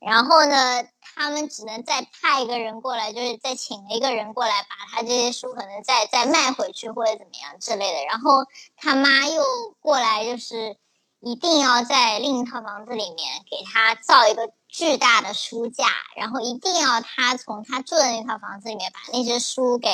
[0.03, 8.05] 然后呢，他们只能再派一个人过来，就是再请了一个人过来，把他这些书可能再再卖回去或者怎么样之类的。
[8.05, 8.45] 然后
[8.77, 9.43] 他妈又
[9.81, 10.77] 过来，就是
[11.21, 19.91] 一定要在另一套房子里面给他造一个巨大的书架，然后一定要他从他住的那套房子里面把那些书给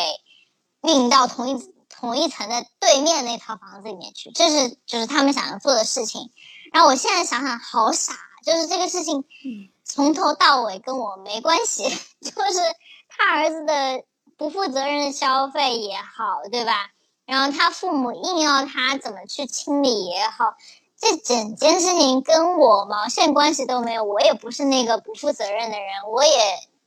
[0.82, 4.30] 运到同一同一层的对面那套房子里面去。
[4.32, 6.30] 这是就是他们想要做的事情。
[6.70, 8.12] 然后我现在想想，好傻。
[8.44, 9.24] 就是这个事情，
[9.86, 11.84] 从头到尾跟我没关系。
[12.20, 12.58] 就是
[13.08, 14.04] 他儿子的
[14.36, 16.90] 不负责任的消费也好，对吧？
[17.24, 20.56] 然后他父母硬要他怎么去清理也好，
[21.04, 24.02] 这整件事情跟我毛线关系都没有。
[24.04, 26.32] 我也不是那个不负责任的人，我也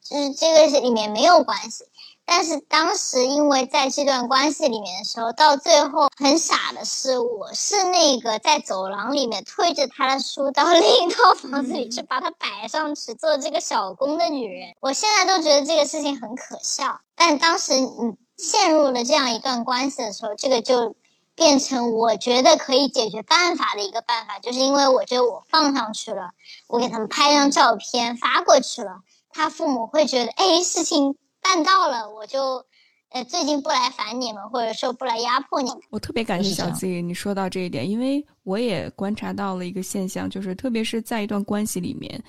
[0.02, 1.86] 就是这个里面没有关系。
[2.26, 14.74] 但是当时因为在这段关系里面的时候，到最后很傻的是，我是那个在走廊里面推着他的书到另一套房子里去把他摆上去做这个小工的女人。
[14.82, 20.97] 我现在都觉得这个事情很可笑，但当时你陷入了这样一段关系的时候，这个就
[21.38, 26.32] 变成我觉得可以解决办法的一个办法，就是因为我觉得我放上去了，
[26.68, 31.16] 我给他们拍张照片发过去了，他父母会觉得，哎，事情。
[31.40, 32.66] 办到了，我就，
[33.10, 35.80] 呃，最近不来烦你们，或者说不来压迫你们。
[35.92, 42.22] 我特别感谢小 Z，你说到这一点，因为我也观察到了一个现象，就是特别是在一段关系里面，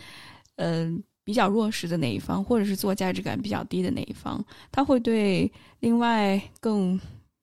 [0.54, 5.50] 嗯，比较弱势的那一方，或者是自我价值感比较低的那一方，他会对
[5.80, 7.00] 另外更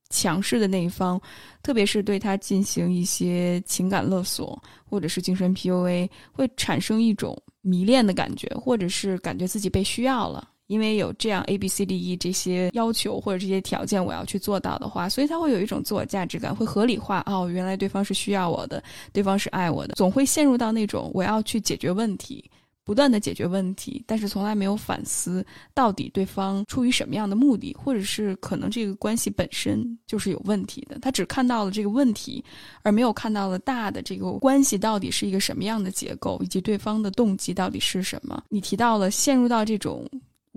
[0.10, 1.20] 强势的那一方，
[1.64, 10.49] 特别是对他进行一些情感勒索，或者是精神 PUA，会产生一种迷恋的感觉，或者是感觉自己被需要了。
[10.68, 17.22] 因为有这样 A B C D E 这些要求或者这些条件，我要去做到的话，所以他会有一种自我价值感，会合理化。
[17.28, 18.84] 哦，原来对方是需要我的，
[19.14, 22.43] 对方是爱我的，总会陷入到那种我要去解决问题，
[22.86, 30.97] 不断的解决问题，但是从来没有反思到底对方出于什么样的目的，或者是可能这个关系本身就是有问题的。
[30.99, 32.41] 他只看到了这个问题，
[32.83, 38.43] 而没有看到了大的这个关系到底是一个什么样的结构，以及对方的动机到底是什么。
[38.47, 40.07] 你提到了陷入到这种。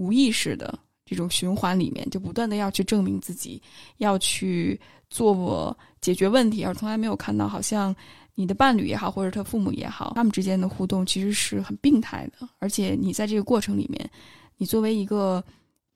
[0.00, 3.60] 无意识的这种循环里面，就不断的要去证明自己，
[3.96, 7.92] 要去做解决问题，而从来没有看到，好像
[8.39, 12.49] 你的伴侣也好，或者他父母也好，他们之间的互动其实是很病态的。
[12.61, 14.09] 而且你在这个过程里面，
[14.57, 15.43] 你作为一个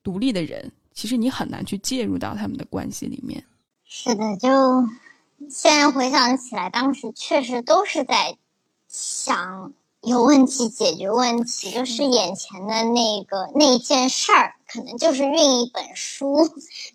[0.03, 3.41] 独立的人，其实你很难去介入到他们的关系里面。
[3.85, 4.49] 是的，就
[5.49, 8.37] 现在回想起来，当时确实都是在
[8.89, 9.73] 想。
[10.05, 16.39] 有问题解决问题，就是眼前的那个那件事儿，可能就是运一本书，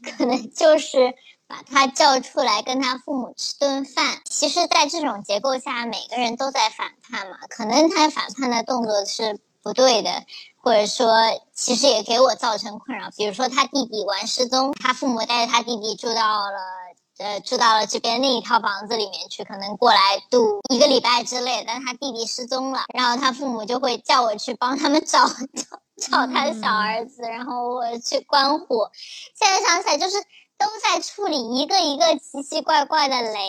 [0.04, 1.16] 可能就是
[1.48, 4.22] 把他叫出来跟他父母吃顿饭。
[4.26, 7.38] 其实，在这种结构下，每个人都在反叛嘛。
[7.50, 10.24] 可能他反叛的动作是不对的，
[10.58, 11.14] 或者说，
[11.54, 13.10] 其实也给我造成困扰。
[13.16, 16.60] 比如说，他弟弟玩失踪，他父母带着他弟弟住到了。
[17.20, 21.64] 呃，住到了这边另一套房子里面去，可能过来度一个礼拜之类。
[21.66, 28.92] 但他弟弟失踪了，然后他父母就会叫我去帮他们找找找他的小儿子，然后我去关火。
[29.34, 30.18] 现在想起来，就是
[30.58, 33.40] 都在处理一个一个奇奇怪怪的雷，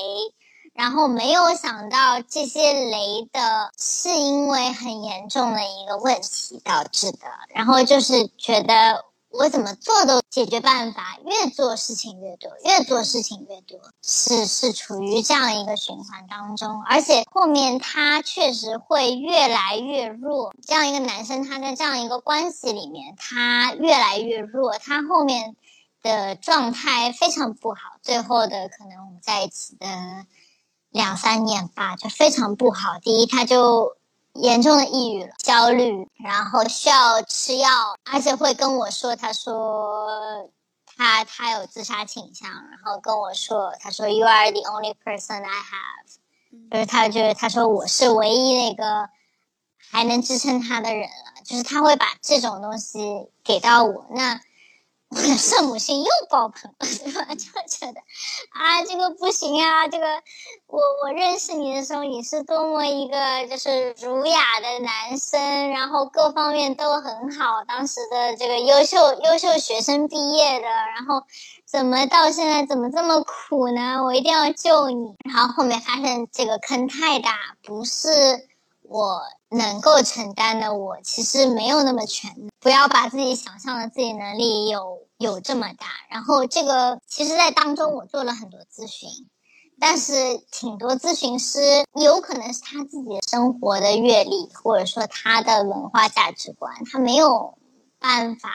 [0.75, 7.19] 然后没有想到这些雷的是因为很严重的一个问题导致的，
[7.55, 9.05] 然后就是觉得。
[9.31, 20.55] 我怎么做都解决办法，越做事情越多，越做事情越多，是是处于这样一个循环当中，而且后面他确实会越来越弱。
[20.67, 25.57] 这样一个男生，他在这样一个关系里面，他越来越弱，他后面
[26.03, 27.99] 的状态非常不好。
[28.03, 29.87] 最后的可能我们在一起的
[30.91, 32.99] 两三年吧，就非常不好。
[33.01, 33.97] 第一，他就。
[34.35, 37.69] 严重的抑郁了，焦虑，然后需要吃药，
[38.05, 40.49] 而且会跟我说，他说
[40.85, 49.09] 他他有自杀倾向，然后跟我说，他说 You are the only person I have，就是他就是他说我是唯一那个
[49.77, 54.41] 还能支撑他的人了，就是他会把这种东西给到我，那。
[55.11, 57.25] 我 的圣母心又爆棚了， 对吧？
[57.35, 58.01] 就觉得
[58.53, 59.89] 啊，这个不行啊！
[59.89, 60.07] 这个
[60.67, 71.23] 我我认识你的时候，你是多么一个就是儒雅的男生，然后各方面都很好，当时的这个优秀优秀学生毕业的，然后
[71.67, 74.05] 怎么到现在怎么这么苦呢？
[74.05, 75.17] 我一定要救你。
[75.25, 78.47] 然后后面发现这个坑太大，不是。
[78.89, 79.21] 我
[79.51, 82.35] 能够承担的，我其实没有那么全。
[82.59, 85.87] 不要把自己想象的自己能力有有这么大。
[86.09, 89.11] 然后这个其实，在当中我做了很多咨询，
[89.79, 91.61] 但是挺多咨询师
[92.01, 97.59] 有可能是他自己的生活的阅历，或者说他的文化价值观，他没有
[97.99, 98.49] 办法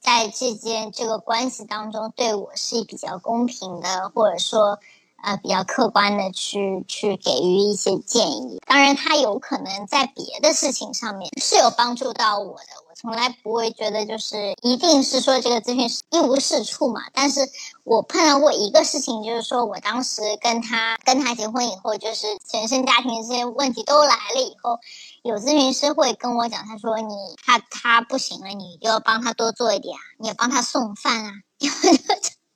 [0.00, 4.80] 在这件这个关系当中对我是比较公平的，或者说。
[5.22, 8.60] 呃，比较客观的去去给予一些建议。
[8.66, 12.66] 当然，他有可能在别的事情上面是有帮助到我的。
[12.88, 17.02] 我从来不会觉得就是一定是说这个咨询师一无是处嘛。
[17.12, 17.40] 但是
[17.84, 24.78] 我碰到过一个事情，就是说我当时跟他跟他结婚以后，就是原生家庭这些问题都来了以后，
[25.22, 27.14] 有咨询师会跟我讲，他说你
[27.44, 31.32] 他他不行了，你要帮他多做一点啊，你要帮他送饭啊，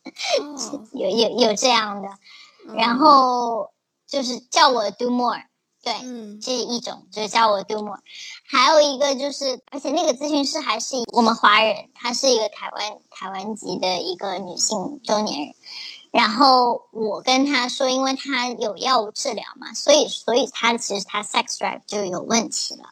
[0.93, 2.09] 有有有这样的。
[2.75, 3.71] 然后
[4.07, 5.43] 就是叫我 do more，
[5.83, 5.95] 对，
[6.41, 8.01] 这是一种，就是叫我 do more。
[8.49, 15.55] 还有一个就是，而且那个咨询师还是我们华人，她是一个台湾台湾籍的一个女性中年人。
[16.13, 22.85] 然后我跟她说，因为她有药物治疗嘛，所以所以她其实她 sex drive 就有问题了，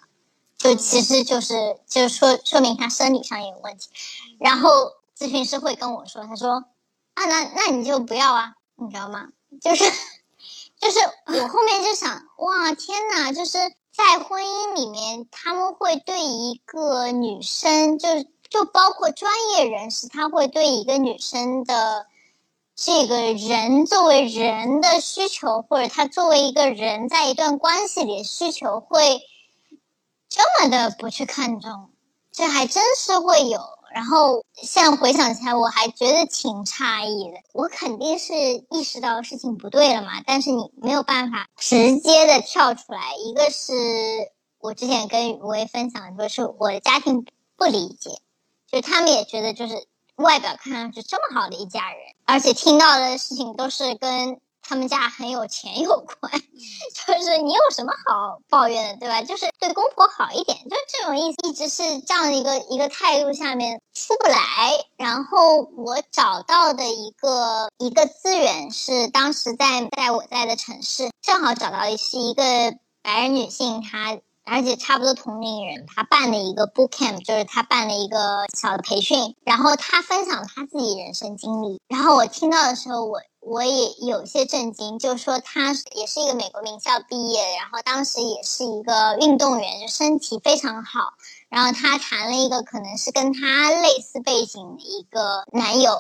[0.59, 3.89] 就其实就是就是说说明她生理上也有问题。
[4.39, 4.69] 然后
[5.17, 6.65] 咨询师会跟我说，他说
[7.15, 9.29] 啊，那那你就不要啊，你知道吗？
[9.61, 9.85] 就是，
[10.81, 13.33] 就是我后面就想，哇，天哪！
[13.33, 13.59] 就是
[13.93, 18.09] 在婚姻里面，他们会对一个女生，就
[18.49, 22.07] 就包括专业人士，他会对一个女生的
[22.75, 29.23] 这个人作为人的需求，或者他作为一个人在一段关系里的需求，会
[30.29, 31.91] 这么的不去看重，
[32.33, 33.74] 这还真是会有。
[33.95, 37.39] 然后现在回想起来，我还觉得挺诧异的。
[37.53, 38.35] 我肯定是
[38.71, 43.15] 意识到事情不对了嘛，但是你没有办法直接的跳出来。
[43.25, 43.73] 一个是
[44.59, 47.25] 我之前跟吴威分享，说是我的家庭
[47.57, 48.11] 不理解，
[48.67, 49.87] 就他们也觉得就是
[50.17, 54.41] 外表看上去这么好的一家人，而且听到的事情都是跟。
[54.67, 56.33] 他们家很有钱有关，
[57.07, 59.23] 就是你有什么好抱怨的，对吧？
[59.23, 64.39] 就是对公婆好一点，就是这种意思，一直是这样的一个一个态度下面出不来。
[64.97, 72.43] 然后我找到的一个一个资源是当时在在我在的城市，正好找到的是一个
[73.03, 74.19] 白人女性，她。
[74.47, 91.15] 而且差不多同龄人，他办了一个 boot camp，就是他办了一个小的培训，然后他分享他自己人生经历，然后我听到的时候，我我也有些震惊，就是说他也是一个美国名校毕业，然后当时也是一个运动员，就身体非常好，
[91.49, 95.99] 然后他谈了一个可能是跟他类似背景的一个男友。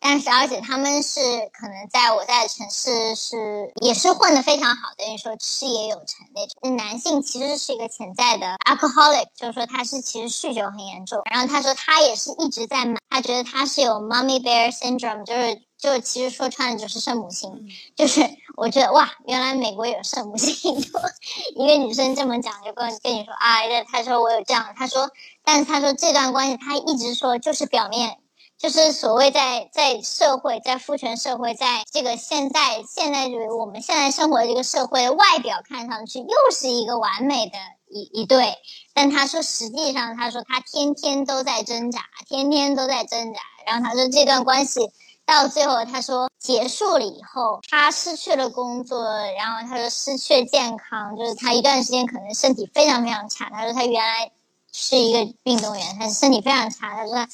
[0.00, 1.20] 但是，而且他们是
[1.52, 6.76] 可能在我在的城市是也是混得非常好，等于说事业有成那种。
[6.76, 11.22] 男性其实是一个潜在的 alcoholic，就是说他是其实酗酒很严重。
[11.30, 17.50] 然后他说他也是一直在买，他觉得他是有 mommy bear syndrome，就是就其实说穿了就是圣母心。
[17.94, 18.22] 就是
[18.56, 20.74] 我觉得哇，原来美国有圣母心，
[21.56, 23.58] 一个女生这么讲就跟跟你说啊，
[23.92, 25.10] 她说我有这样，她说，
[25.44, 28.18] 但是她说这段关系她一直说就是表面。
[28.56, 37.58] 就是所谓在在社会，在父权社会，在这个现在现在就是我们现在生活的这个社会，外表看上去又是一个完美的
[37.90, 38.54] 一一对，
[38.94, 43.40] 但他说实际上，他说他天天都在挣扎，天天都在挣扎。
[43.66, 44.88] 然后他说这段关系
[45.26, 49.04] 到最后，他说结束了以后，他失去了工作，
[49.36, 53.50] 然后他说失去了健康，就是他一段时间可能身体非常非常差。
[53.50, 54.30] 他说他原来
[54.72, 56.94] 是一个运动员，他身体非常差。
[56.94, 57.26] 他说。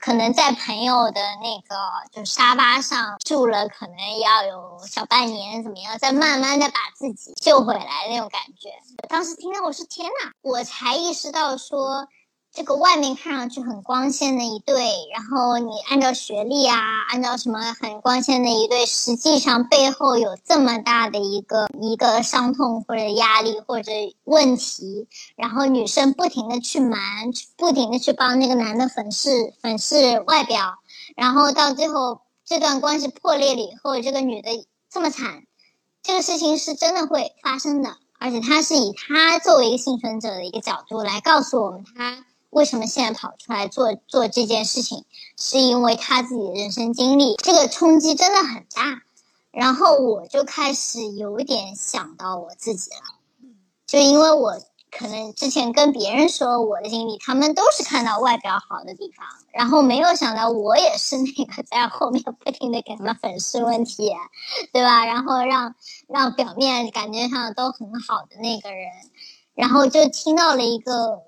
[0.00, 1.76] 可能在朋友的那个
[2.10, 5.96] 就沙发上住了，可能要有小半年，怎么样？
[6.00, 8.70] 再慢慢的把自己救回来那种感觉。
[9.08, 12.08] 当时听到我说天呐，我才意识到说。
[12.54, 16.78] 这个外面看上去很光鲜的一对，然后你按照学历啊，
[17.08, 23.90] 按照什么很光鲜的一对，实际上背后有这么大的一个一个伤痛或者压力或者
[24.22, 27.00] 问题，然后女生不停的去瞒，
[27.56, 30.76] 不停的去帮那个男的粉饰粉饰外表，
[31.16, 34.50] 然后到最后这段关系破裂了以后，这个女的
[34.88, 35.42] 这么惨，
[36.04, 42.24] 这个事情是真的会发生的，而且他是以他作为一个幸存者的一个角度来告诉我们他。
[42.54, 45.04] 为什么现在跑出来做做这件事情？
[45.36, 49.02] 是因为他自己的人生经历，这个冲击真的很大。
[49.50, 53.50] 然后我就开始有点想到我自己了，
[53.86, 64.12] 就因为我可能之前跟别人说我的经历，他们都是看到外表好的地方，然后没有想到我也是那个在后面不停的给他们粉饰问题，
[64.72, 65.04] 对吧？
[65.04, 65.74] 然后让
[66.08, 68.88] 让表面感觉上都很好的那个人。
[69.54, 71.22] 然后就听到了一个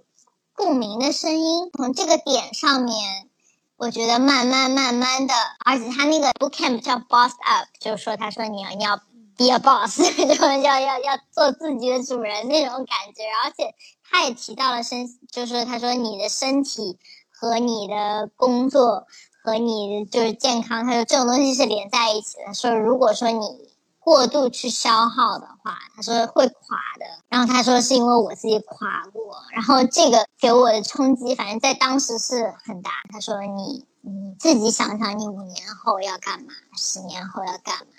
[0.56, 3.28] 共鸣的声音，从这个点上面，
[3.76, 5.34] 我觉得慢慢慢慢的，
[5.64, 8.96] 而且他那个 boot camp 叫 boss up，就是说他说你要你要
[9.36, 16.98] be a boss， 就要要要做自己的主人那种感觉，而且他也提到了身，就是他说你的身体
[17.30, 19.06] 和你的工作
[19.44, 23.75] 和你就是健康，他说这种东西是连在一起的，说如果说你。
[24.06, 27.04] 过度去消耗的话，他说会垮的。
[27.28, 32.92] 然后他说是因为我自己垮过，然后这个给我的冲击，反正在当时是很大。
[33.12, 36.52] 他说你你自己想想，你五年后要干嘛？
[36.76, 37.92] 十年后要干嘛？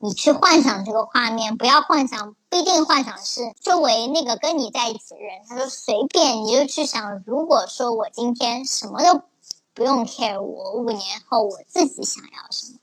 [0.00, 5.40] 你你去幻想这个画面，不要幻想，不一定幻想是周围那个跟你在一起的人。
[5.48, 9.22] 他说随便你就去想，如果说我今天什么都
[9.72, 12.80] 不用 care，我五年后我自己想要什么？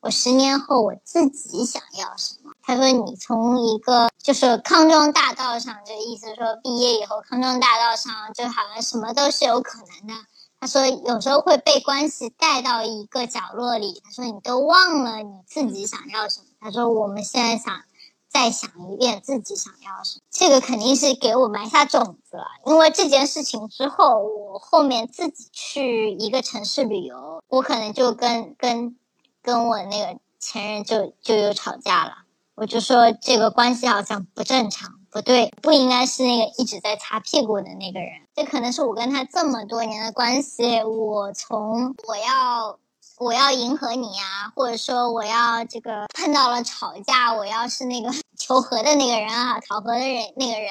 [0.00, 2.52] 我十年后我自己想要什么？
[2.62, 10.14] 他说你从一个就是康庄大道上，就意思说毕业以后康庄大道上就好像什么都是有可能的。
[10.60, 16.46] 他说有时候会被关系带到一个角落里，他说你都忘了你自己想要什么。
[16.60, 17.82] 他说我们现在想
[18.28, 22.44] 再想一遍自己想要什么，这个肯定是给我埋下种子了。
[22.66, 28.96] 因为这件事情之后，我后面自己去一个城市旅游，我可能就跟跟。
[29.42, 32.12] 跟我那个前任就就有吵架了，
[32.54, 38.10] 我就说这个关系好像不正常，不对，不应该是那个一直在擦屁股的那个人。
[38.34, 42.78] 这可能是我跟他这么多年的关系，我从我要
[43.18, 50.70] 我要迎合你啊，或者说我要这个碰到了吵架，我要是那个 求和的那个人啊，讨和的人那个人。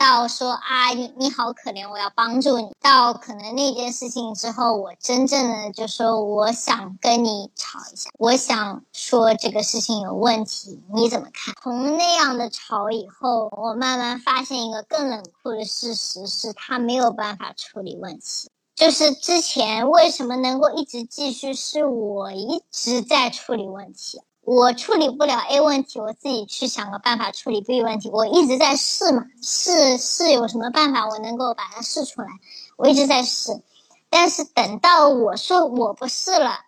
[0.00, 2.70] 到说啊，你你好可怜，我要帮助你。
[2.80, 11.54] 到可能那件事情之后，我真正的就说，我想跟你吵一下，我想说这个事情有问题，你怎么看？
[11.62, 18.48] 从那样的吵以后，我慢慢发现一个更冷酷的事实，是他没有办法处理问题。
[18.74, 24.22] 就是之前为什么能够一直继续，是我一直在处理问题。
[24.52, 28.10] 我处理不了 A 问题，我自己去想个办法处理 B 问题。
[28.10, 32.26] 我一直在试嘛，试试有什么办法我能够把它试出来。
[32.76, 33.62] 我一直在试，
[34.08, 36.58] 但是等到我说我不试了，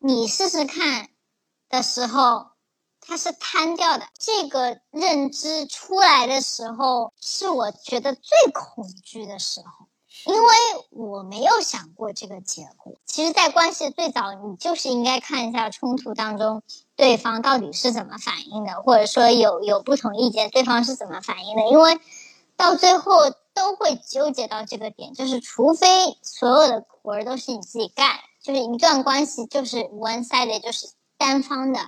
[0.00, 1.06] 你试试看
[1.68, 2.48] 的时候，
[3.00, 4.08] 它是瘫掉的。
[4.18, 9.86] 这个认知出来的时候，是我觉得最恐惧的时候。
[10.26, 10.50] 因为
[10.90, 12.92] 我没有想过这个结果。
[13.06, 16.62] 其实，在关系最早，你就是应该看一下冲突当中
[17.00, 21.66] 对方到底是怎么反应的，或者说有有不同意见，对方是怎么反应的。
[21.70, 21.98] 因为
[22.58, 25.88] 到最后都会纠结到这个点，就是除非
[26.20, 31.80] 所有的活儿都是你自己干，就是一段关系就是 one sided，就是单方的。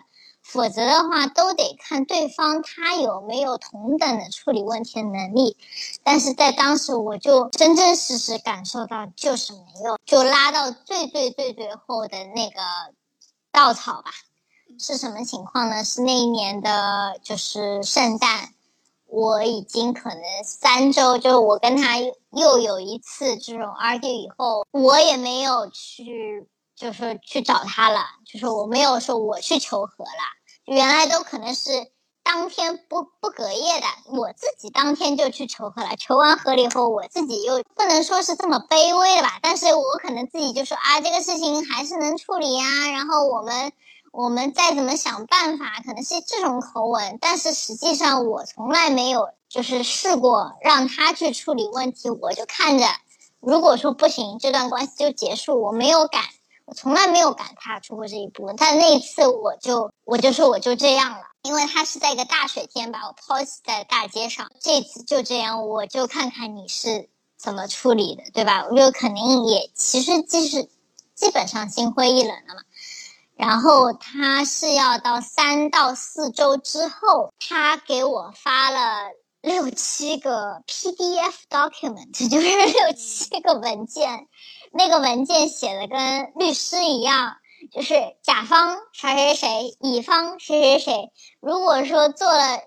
[0.43, 5.59] 否则的话，都得看对方他有没有同等的处理问题的能力。
[6.03, 12.61] 但是在当时，我就真真实实感受到就是没有，就拉到最最最最后的那个
[13.53, 14.11] 稻草吧。
[14.79, 15.85] 是什么情况呢？
[15.85, 18.55] 是那一年的，就是圣诞，
[19.07, 26.49] 我已经可能三周，就是我跟他又有一次这种 argue 以后，我也没有去。
[26.75, 30.11] 就是去找他了，就是我没有说我去求和了，
[30.65, 31.71] 原来都可能是
[32.25, 43.73] 当天不不隔夜的，我自己当天就去求和了，求完和了以后，我自己又不能说是这么卑微的吧，但是我可能自己就说啊，这个事情还是能处理呀，然后我们
[44.13, 52.85] 我们再怎么想办法，可能是这种口吻，但是实际上我从来没有就是试过让他去处理问题，我就看着，
[53.41, 56.23] 如果说不行，这段关系就结束，我没有敢。
[56.67, 64.49] 我从来没有敢踏出过这一步，但那一次我就我就说我就这样了，因为他是在一个大雪天把我抛弃在大街上。
[64.61, 68.67] 这次就这样，我就看看你是怎么处理的，对吧？
[68.71, 70.69] 我就肯定也其实就是
[71.15, 72.61] 基本上心灰意冷了嘛。
[73.43, 84.29] 然后他是要到三到四周之后，他给我发了六七个 PDF document，就是六七个文件。
[84.73, 87.35] 那个文件写的跟律师一样，
[87.73, 91.11] 就是甲方谁谁谁，乙方谁谁谁。
[91.41, 92.61] 如果说做了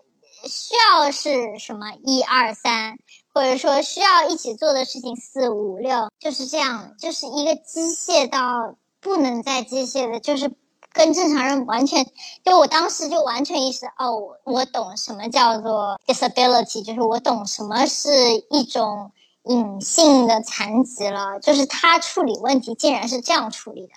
[0.43, 2.97] 需要是什么一二三，
[3.33, 10.51] 或者说需要一起做的事情四五六，就是这样，就是一个机械到不能再机械的，就是
[10.95, 12.03] 跟正常人完全。
[12.43, 18.09] 就我当时就完全意识哦，我我懂什么叫做 disability，就是我懂什么是
[18.49, 19.11] 一种。
[19.47, 23.93] 隐性的残疾了，就是他处理问题竟然是这样处理的，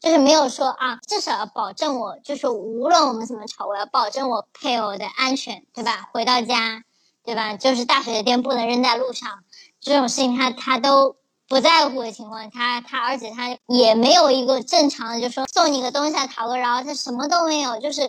[0.00, 6.08] 就是没有说啊，至少要保证我，就是无论我们怎么吵，我要保证我配偶的安全，对吧？
[6.12, 6.82] 回到家，
[7.24, 7.54] 对吧？
[7.54, 9.44] 就是大水的电不能扔在路上，
[9.80, 11.14] 这种事情他他都
[11.48, 18.02] 不在乎的情况，他他而且他也没有一个正常的，就说送你个东西讨个饶，他什么都没有，就是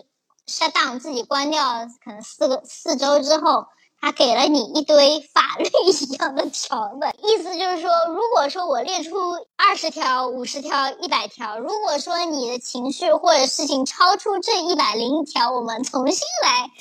[0.47, 3.65] shut down 自己关掉，可能四个四周之后。
[4.01, 9.17] 他给了你一堆法律一样的条文，意思就是说，如果说我列出
[9.57, 16.71] 二十条、五十条、一百条，如果说你的情绪或者事情超出这一百零一条，我们重新来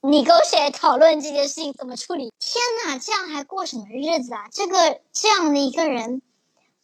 [0.00, 2.32] 你跟谁讨论这件事情怎么处理。
[2.38, 4.46] 天哪，这样还过什么日子啊？
[4.52, 6.22] 这个这样的一个人，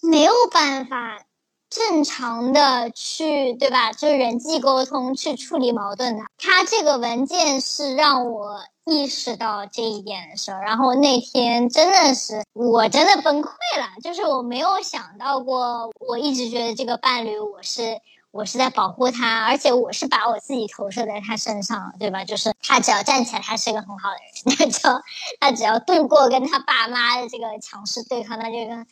[0.02, 1.24] 没有办法
[1.70, 3.92] 正常的去对吧？
[3.92, 6.24] 就是人际沟通去处理矛盾的。
[6.38, 8.60] 他这个文件是让我。
[8.86, 13.48] 意识到这一点的时候，然后那天真的是我真的崩溃
[13.78, 17.98] 了，就是我没有想到过，我一直觉得这个伴侣我是
[18.34, 22.24] 我是在保护他，而且我是把我自己投射在他身上，对吧？
[22.24, 25.02] 就是他只要站起来，他是一个很好的人；他只要
[25.40, 28.86] 他只要度过跟他爸妈的这个强势对抗，那就跟，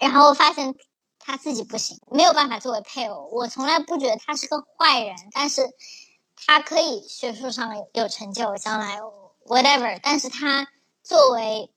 [0.00, 0.74] 然后发现
[1.18, 3.28] 他自己不行，没有办法作为配偶。
[3.32, 5.68] 我从来不觉得他是个坏人，但是。
[6.46, 8.98] 他可以学术上有成就，将来
[9.46, 10.66] whatever，但是他
[11.04, 11.70] 作为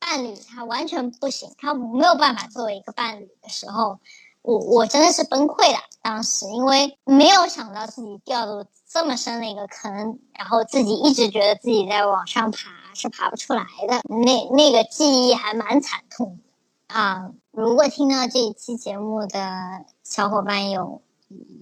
[0.00, 4.00] 伴侣，他完全不行，他没有办法作为一个伴侣的时候，
[4.42, 5.78] 我我真的是崩溃的。
[6.02, 12.58] 当时因为没有想到自己掉入这么深的一个坑，然后自己一直觉得自己在往上爬
[12.94, 16.38] 是爬不出来的，那那个记忆还蛮惨痛
[16.88, 17.30] 啊。
[17.50, 19.40] 如果听到这一期节目的
[20.02, 21.02] 小伙伴有。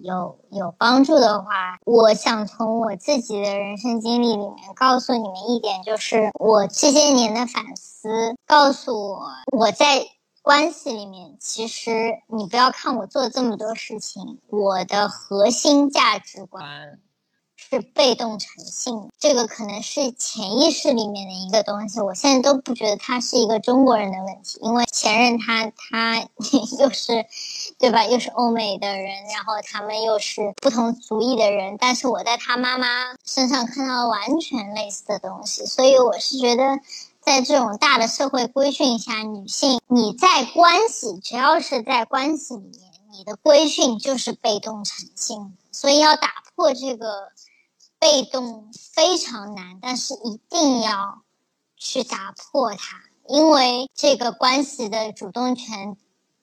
[0.03, 10.07] 有有帮助的话，我想从我自己的人生经历里面告诉你们一点，就是我这些年的反思，告诉我我在
[10.49, 16.99] 关系里面，其实你不要看我做这么多事情，我的核心价值观。
[17.61, 22.01] 是被动诚信，这个可能是潜意识里面的一个东西。
[22.01, 26.21] 我现在都不觉得他是一个中国人的问题，因为前任他他
[26.79, 27.27] 又是，
[27.77, 28.07] 对吧？
[28.07, 31.77] 又是欧美的人，然后他们又是不同族裔的人。
[31.79, 32.87] 但是我在他妈妈
[33.25, 36.79] 身上看到了完全类似的东西，所以我是觉得，
[37.29, 47.31] 在这种大的社会规训下，女性你在关系，只要是在关系里面，你的规训就是被动诚信，所以要打破这个。
[48.01, 51.25] 被动非常难，但是一定要
[51.77, 55.97] 去打破它，因为这个关系的主动权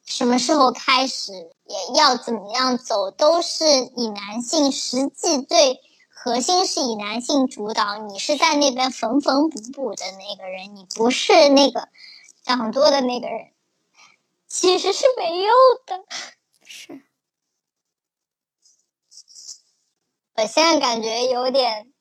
[0.05, 3.65] 什么时候开始，也要怎么样走，都是
[3.95, 5.79] 以男性实际最
[6.25, 7.99] 核心是以男性主导。
[7.99, 11.87] 你是在那边缝缝补补的那个人，你不是那个
[12.41, 13.51] 掌舵的那个人，
[14.47, 15.53] 其实是没用
[15.85, 16.03] 的。
[16.65, 16.99] 是。
[20.35, 21.93] 我现在感觉有点，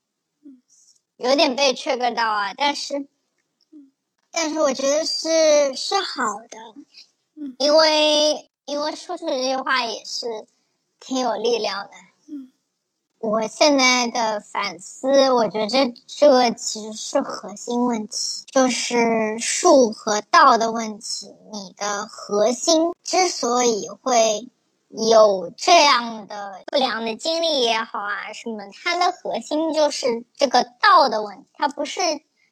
[1.17, 3.07] 有点被 trigger 到啊，但是，
[4.31, 6.59] 但是我觉得是是好的，
[7.59, 10.47] 因为因为说出这句话也是
[10.99, 11.91] 挺有力量的。
[13.25, 21.35] 我现在的反思，我觉得这这个其实是核心问题，就是术和道的问题。
[21.53, 24.49] 你的核心之所以会。
[24.97, 32.01] 有这样的不良的经历也好啊，什么，它的核心就是这个道的问题，它不是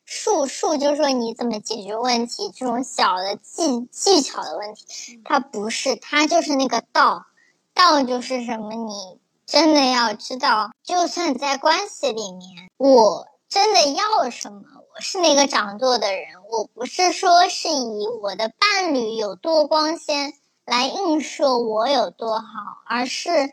[0.05, 7.27] 术术，就是说你怎么解决问题这种小的技技巧的问题，它不是，它就是那个道，
[7.75, 8.75] 道就是什么？
[8.75, 9.21] 你
[9.53, 14.63] 真的要知道，就算在关系里面，我真的要什么？
[14.95, 20.33] 我是那个掌舵的人，我不是说是以我的伴侣有多光鲜。
[20.65, 22.47] 来映射我有多好，
[22.87, 23.53] 而是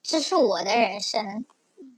[0.00, 1.44] 这是我的人生，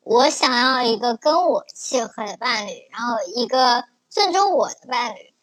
[0.05, 5.35] 我想要一个跟我契合的伴侣，然后一个尊重我的伴侣，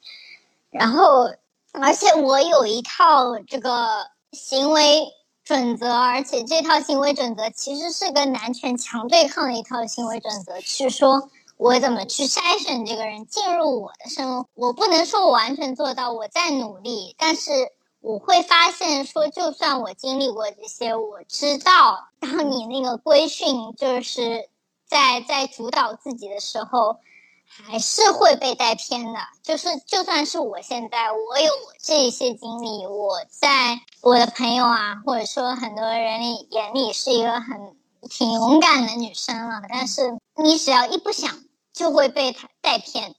[0.72, 1.30] 然后
[1.74, 5.14] 而且我有一套这个行为
[5.46, 17.72] 准则，而且这套行为准则其实是跟男权强对抗的一套行为准则，去说我怎么去筛选这个人进入我的生活，我不能说我完全做到，我在努力，但是。
[18.02, 24.48] 我会发现说，就算我经历过这些，我知道，当你那个规训就是
[24.86, 27.00] 在在主导自己的时候，
[27.48, 29.20] 还是会被带偏的。
[29.44, 37.76] 就是就算是我现在我有这一些经历，我在我的朋友啊，或者说很多人里眼里是一个很
[38.10, 41.44] 挺勇敢的女生了，但是你只要一不想，
[41.74, 43.16] 就会被他带偏。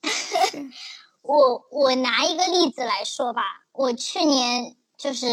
[1.23, 3.43] 我我拿一个例子来说吧。
[3.73, 5.27] 我去年就是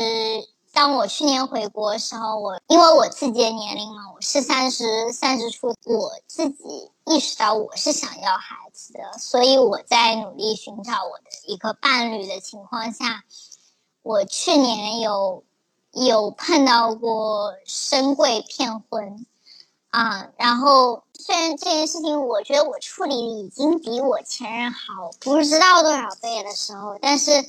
[0.73, 13.23] 当我去年回国的时候，我因为我自己的年龄嘛，我是三十三十出，我自己意识到我是想要孩子的，所以我在努力寻找我的一个伴侣的情况下，
[14.01, 15.43] 我去年有
[15.91, 19.27] 有碰到过深贵骗婚
[19.91, 27.47] 啊，然后虽然这件事情我觉得我处理已经比我前任好不知道多少倍的时候，但是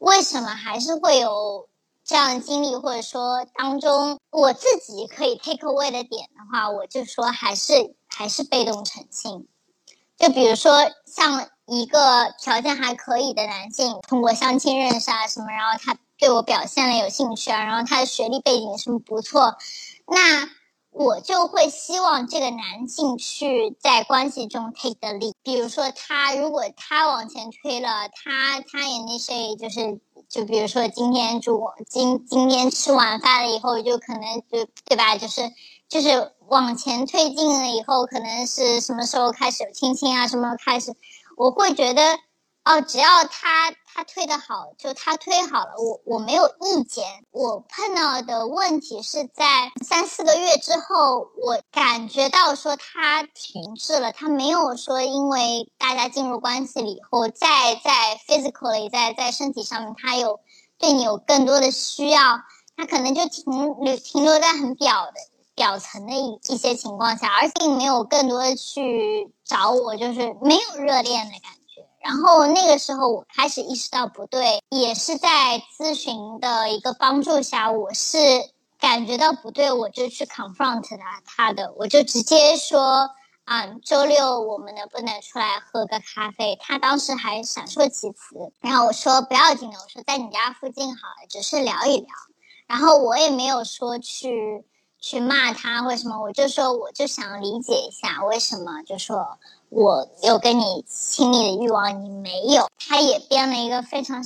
[0.00, 1.66] 为什么还是会有？
[2.08, 9.46] 这样的经历，或者说当中我自己可以 take away 的点的话，我就说还是还是被动成性。
[10.16, 19.58] 就比如说像一个条件还可以的男性，通过相亲认识啊什么，然后他对我表现了有兴趣啊，然后他的学历背景什么不错，
[20.06, 20.48] 那
[20.90, 25.34] 我就会希望这个男性去在关系中 take the lead。
[25.42, 30.00] 比如说他如果他往前推了，他他也那些就是。
[30.28, 35.16] 就比如说今天煮今今天吃晚饭了以后，就可能就对吧？
[35.16, 35.40] 就是
[35.88, 40.28] 就是往前推进了以后，可能是什么时候开始有亲亲啊？
[40.28, 40.94] 什么时候开始？
[41.36, 42.02] 我会觉得
[42.68, 47.02] 哦，只要他他推的好，就他推好了，我我没有意见。
[47.30, 60.38] 我碰到的问题是在三四个月之后，我感觉到说他停滞了，他没有说因为大家进入关系了以后，再在 physically 在在身体上面，他有
[60.76, 62.20] 对你有更多的需要，
[62.76, 65.14] 他可能就停留停留在很表的
[65.54, 71.57] 表层的一一些情况下，而并没有更多的去找我，就是没有热恋的感觉。
[72.08, 78.18] 然后那个时候我开始意识到不对，也是在咨询的一个帮助下，我是
[78.80, 83.10] 感觉到不对，我就去 confront 他他的，我就直接说
[83.44, 86.56] 啊，周六我们能不能出来喝个咖啡？
[86.62, 92.08] 他当时还闪烁其词，然后我说不要紧的，我说在你家附近好了，只是聊一聊。
[92.66, 94.64] 然后我也没有说去
[94.98, 99.38] 去骂他或什么，我就说我就想理解一下为什么，就说。
[99.70, 102.68] 我有跟你亲密的欲望，你没有。
[102.78, 104.22] 他也编了一个非常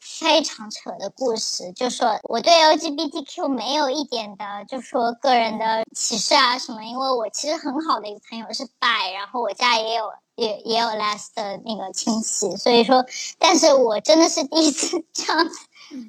[0.00, 6.84] 非常扯的故事，就说我对 LGBTQ 没有一点的，就说个人的歧视啊什么。
[6.84, 10.04] 因为我其实很好的一个朋友是 bi，然后我家也有
[10.36, 13.04] 也也有 les 的那个亲戚，所以说，
[13.38, 15.58] 但是我真的是第一次 这样子。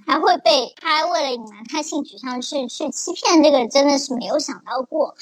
[0.05, 5.15] 还会被他为了隐瞒他性取向去去欺骗，这个真的是没有想到过。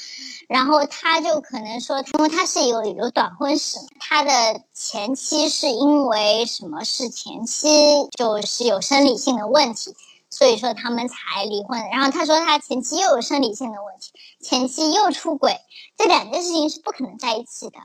[0.48, 7.68] 然后他就可能说，因为他是有有短婚史，他的前妻是因为什么是前妻
[8.16, 9.94] 就是有生理性的问题，
[10.30, 11.78] 所以说他们才离婚。
[11.90, 15.58] 然后他说他前妻又有生理性的问题，前妻又出轨，
[15.96, 17.78] 这两件事情是不可能在一起的。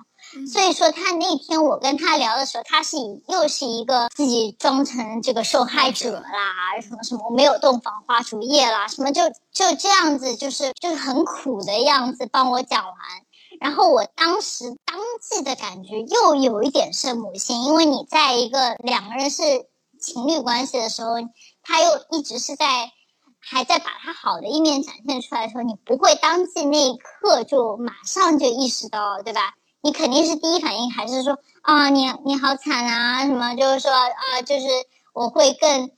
[0.52, 12.96] 所以说，他那天我跟他聊的时候，他是又是一个自己装成这个受害者啦，什么什么没有洞房花烛夜啦，什么就就这样子，就是就是很苦的样子帮我讲完。
[13.60, 19.42] 然后我当时当即的感觉又有一点圣母心，因为你在一个两个人是
[20.00, 21.16] 情侣关系的时候，
[21.64, 22.92] 他又一直是在
[23.42, 29.54] 还在把他好的一面展现出来的时候，你不会当即那一刻就马上就意识到，对吧？
[29.82, 34.68] 你肯定是第一反应还是说啊，你你好惨啊，什么就是说啊，就是
[35.14, 35.90] 我会更，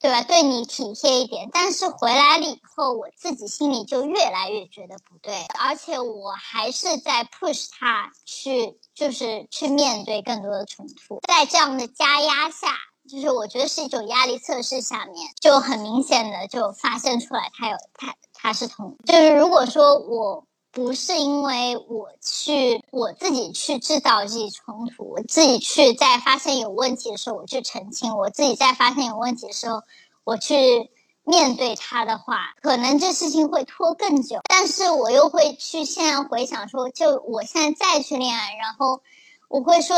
[0.00, 0.22] 对吧？
[0.22, 1.48] 对你体贴一点。
[1.52, 11.20] 但是回来了以后，我自己心里就越来越觉得不对，而且我还是在 push 他去，就是去面对更多的冲突。
[11.28, 12.76] 在这样的加压下，
[13.08, 20.44] 就是我觉得是一种压力测试下面，就很明显的就发现出来他有他他是同，就是如果说我。
[20.72, 29.82] 不是因为我去我自己去制造这些冲突，我自己去在发现有问题的时候我去澄清，我自己在发现有问题的时候
[30.24, 30.90] 我去
[31.24, 34.40] 面对他的话，可能这事情会拖更久。
[34.48, 39.02] 但是我又会去现在回想说，就我现在再去恋爱，然后
[39.48, 39.94] 我会说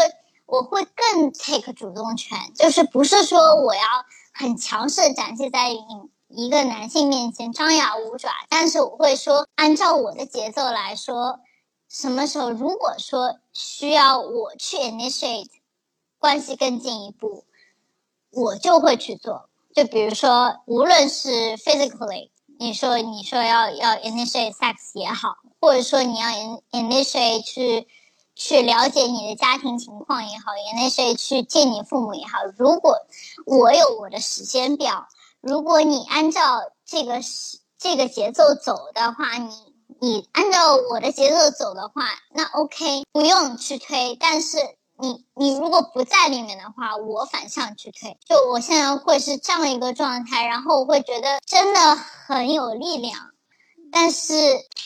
[0.46, 3.82] 我会更 take 主动权，就是不是说我要
[4.32, 6.10] 很强势展现在你。
[6.36, 11.38] 一个男性面前张牙舞爪，但是我会说，按照我的节奏来说，
[11.88, 15.46] 什么时候如果说需要我去 initiate
[16.18, 17.44] 关系更进一步，
[18.30, 19.48] 我就会去做。
[19.72, 26.28] 就比如说，无论是 physically，你说你说要要 initiate sex 也好，或者说你要
[26.72, 27.86] initiate 去
[28.34, 32.96] 去了解你的家庭情况也好，initiate 去见你父母也好，如果
[33.46, 35.06] 我有我的时间表。
[35.46, 37.20] 如果你按照这个
[37.78, 39.54] 这个节奏走的话，你
[40.00, 42.02] 你按照我的节奏走的话，
[42.32, 44.16] 那 OK，不用去推。
[44.18, 44.56] 但是
[44.98, 53.14] 你你如果不在里面的话，我反向去推，就我现在会是这样一个状态，然后我会觉得真的很有力量，
[53.92, 54.32] 但是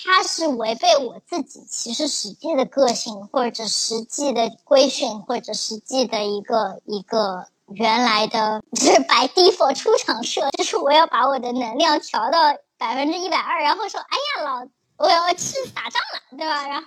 [0.05, 12.39] 它是违背我自己其实实际的个性，或者实际的规训，或者实际的一个一个原来的是白 default 出厂设，就是我要把我的能量调到
[12.79, 14.69] 百分之一百二，然后说，哎呀老。
[14.99, 16.67] 我要去打仗了，对吧？
[16.67, 16.87] 然后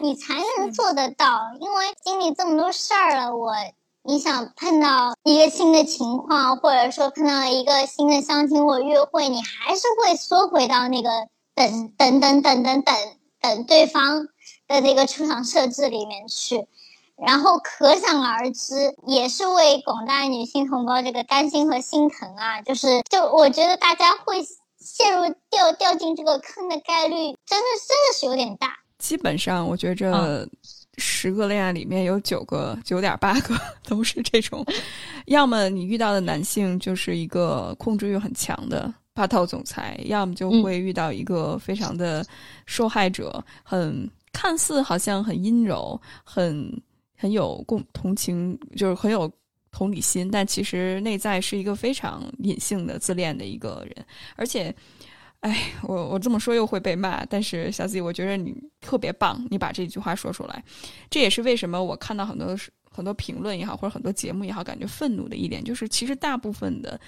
[0.00, 3.54] 你才能做得到，因为经历这么多事儿了，我
[4.02, 11.08] 你想碰到一个新的情况，或者说碰到一个新的相亲或约会，你还是会缩回到那个
[11.54, 12.94] 等等等等等等
[13.40, 14.28] 等对方
[14.68, 16.68] 的那个出场设置里面去，
[17.24, 24.44] 然后可想而知，也是为广大女性同胞这个担心和心疼啊，就是就我觉得大家会。
[24.78, 28.68] 陷入掉掉进这个坑的概率，真的真的是有点大。
[28.98, 30.48] 基本上，我觉着
[30.96, 34.64] 十个恋爱里面有九个九点八个 都是这种，
[35.26, 42.24] 要么你遇到的男性就是一个控制欲很强的霸道总裁，要么就会遇到一个非常的
[42.64, 46.80] 受害者，很看似好像很阴柔，很
[47.16, 49.30] 很有共同情，就是很有。
[49.72, 54.74] 同理心，但其实内在是一个非常隐性的自恋的一个人，而且，
[55.40, 60.64] 哎，我我这么说又会被骂，但是小 Z，我觉得你特别棒，你把这句话说出来，
[61.10, 62.56] 这也是为什么我看到很多
[62.90, 66.98] 很多评论也好，或者很多节目也好，感觉愤怒的一点，就是其实大部分的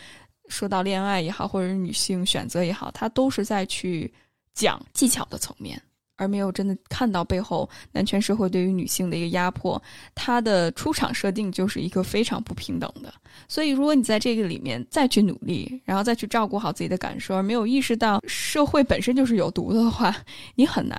[0.51, 4.13] 说到恋爱也好，或者是女性选择也好，它都是在去
[4.53, 5.81] 讲技巧的层面。
[6.19, 9.83] 而没有真的看到背后男权社会对于女性的一个压迫，
[10.15, 13.11] 它的出场设定就是一个非常不平等的。
[13.49, 20.15] 所以，如果你在这个里面再去努力，然后再去照顾好自己的感受，而没有意识到社会本身就是有毒的话，
[20.57, 20.99] 你很难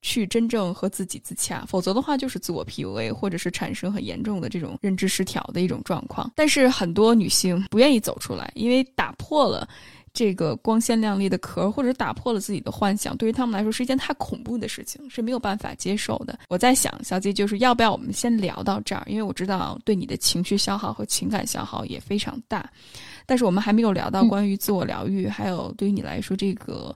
[0.00, 1.64] 去真正和自己自洽。
[1.66, 6.30] 否则的话，就是自我 PUA，或者是产生很严重的这种认知失调的一种状况。
[6.36, 9.68] 但是很多女性不愿意走出来，因为打破了。
[10.14, 16.38] 这个光鲜亮丽的壳，或者打破了自己的幻想，对于他们来说是一件太恐怖的事情，是没有办法接受的。
[16.48, 19.02] 我在想，小姐就是要不要我们先聊到这儿？
[19.06, 22.70] 因为我知道对你的情绪消耗和情感消耗也非常大，
[23.24, 26.94] 但是我们还没有聊到关于自我疗愈，还有对于你来说这个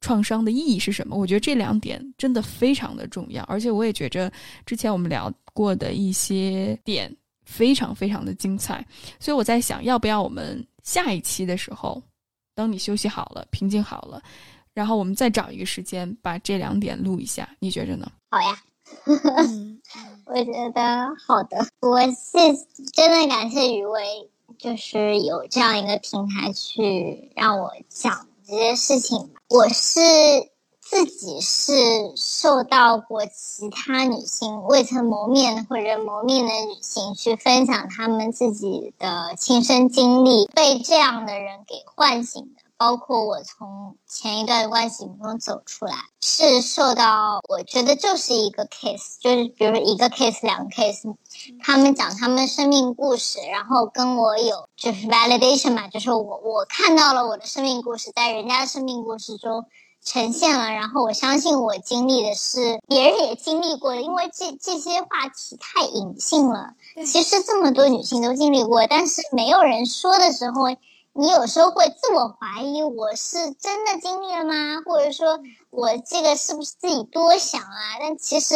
[0.00, 1.16] 创伤的意义是什么？
[1.16, 4.28] 我觉得这两点真的非常的重要，而且我也觉着
[4.66, 7.14] 之前我们聊过的一些点
[7.44, 8.84] 非常非常的精彩，
[9.20, 12.02] 所以我在想，要不要我们下一期的时候？
[12.54, 14.22] 等你休息好了，平静好了，
[14.74, 18.10] 然后我们再找一个时间把这两点录一下，你觉着呢？
[18.30, 18.62] 好呀
[20.26, 21.66] 我觉得好的。
[21.80, 22.38] 我是
[22.92, 24.28] 真的感谢余威，
[24.58, 29.30] 就是有这样一个平台去让我讲这些事情。
[29.48, 30.00] 我是。
[30.90, 31.72] 自己是
[32.16, 42.62] 受到过其他女性未曾谋面或者谋面的女性去分享她们自己的亲身经历，被这样的人给唤醒的。
[42.76, 51.14] 包括我从前一段关系中走出来，是受到我觉得就是一个 case，就是比如一个 case 两个 case，
[51.62, 59.64] 他们讲他们生命故事，然后跟我有就是 validation 嘛，就是我我看到了我的生命故事在人家的生命故事中。
[60.02, 66.74] 呈现了，然后我相信我经历的是别人也经历过的，因为这这些话题太隐性了。
[67.06, 70.68] 其实这么多女性都经历过，但是没有人说的时候，
[71.12, 74.82] 你有时候会自我怀疑：我是真的经历了吗？
[74.86, 75.38] 或者说
[75.70, 77.98] 我这个是不是自己多想啊？
[78.00, 78.54] 但其实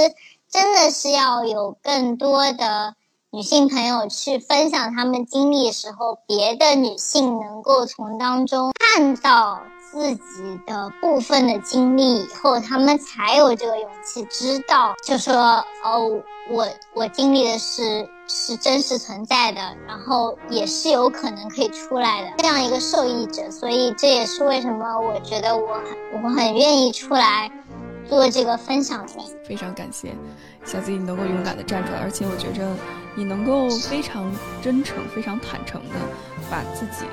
[0.51, 2.95] 真的是要有更多的
[3.35, 9.61] 女性朋友去分享她们经历的时候，别的女性能够从当中看到。
[9.90, 15.32] 自己的部分的经历以后，他们才有这个勇气知道，就说
[15.85, 16.20] 哦，
[16.51, 23.48] 我我经历的是是真实存在的，然后也是有可能可以出来的这样一个受益者。
[23.52, 27.48] 所以这也是为什么我觉得我很我很愿意出来
[28.09, 29.12] 做这个分享的。
[29.47, 30.12] 非常感谢
[30.65, 32.69] 小子，你能够勇敢的站出来，而且我觉着
[33.16, 34.31] 你能够非常
[34.62, 35.95] 真诚、非常坦诚的
[36.51, 37.07] 把自己。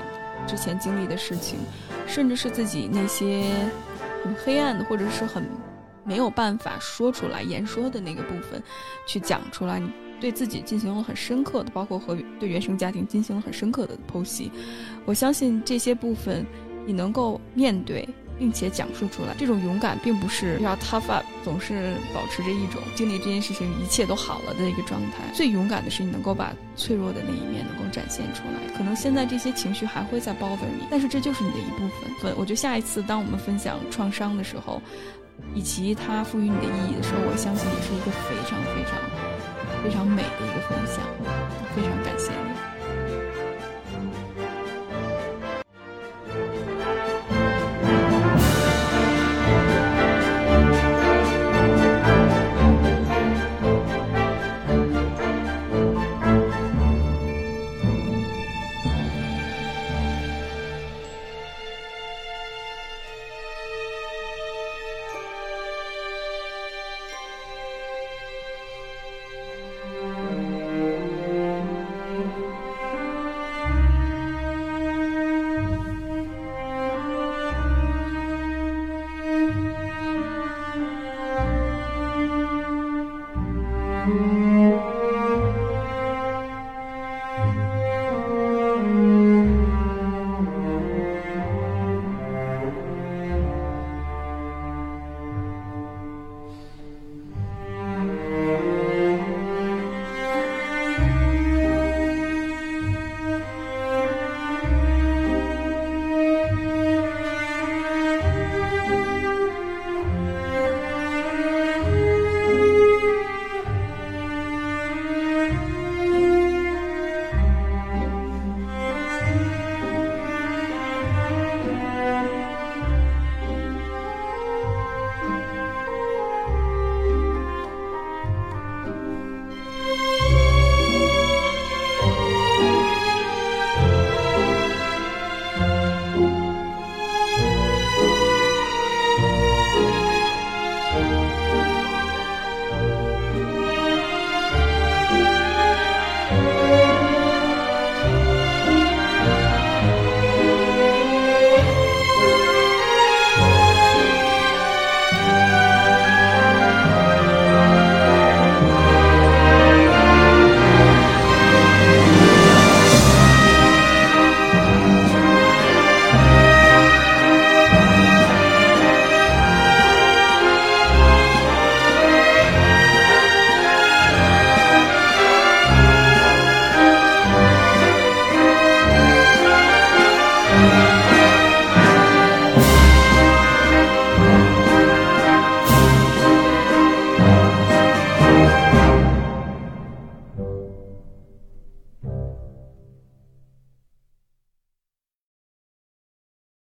[0.48, 1.60] 之前经历的事情，
[2.08, 3.44] 甚至是自己那些
[4.24, 5.48] 很黑暗的，或者是很
[6.04, 8.62] 没有办法说出来言说的那个部分，
[9.08, 9.80] 去讲出来。
[9.80, 14.52] 你对自己进行了很深刻的，包括和对原生家庭进行了很深刻的剖析。
[15.06, 16.44] 我相信这些部分，
[16.88, 18.10] 你能够面对，
[18.42, 19.36] 并且讲述出来。
[19.38, 25.32] 这种勇敢并不是要 tough up，总是保持着一种经历这件事情一切都好了的一个状态。
[25.32, 28.76] 最勇敢的是你能够把脆弱的那一面能够展现出来。
[28.76, 31.88] 可能现在这些情绪还会在 bother 你，但是这就是你的一部
[32.20, 32.34] 分。
[32.36, 34.82] 我觉得下一次当我们分享创伤的时候，
[35.54, 41.06] 以及它赋予你的意义的时候，我相信也是一个非常非常非常美的一个分享。
[41.76, 42.81] 非常感谢你。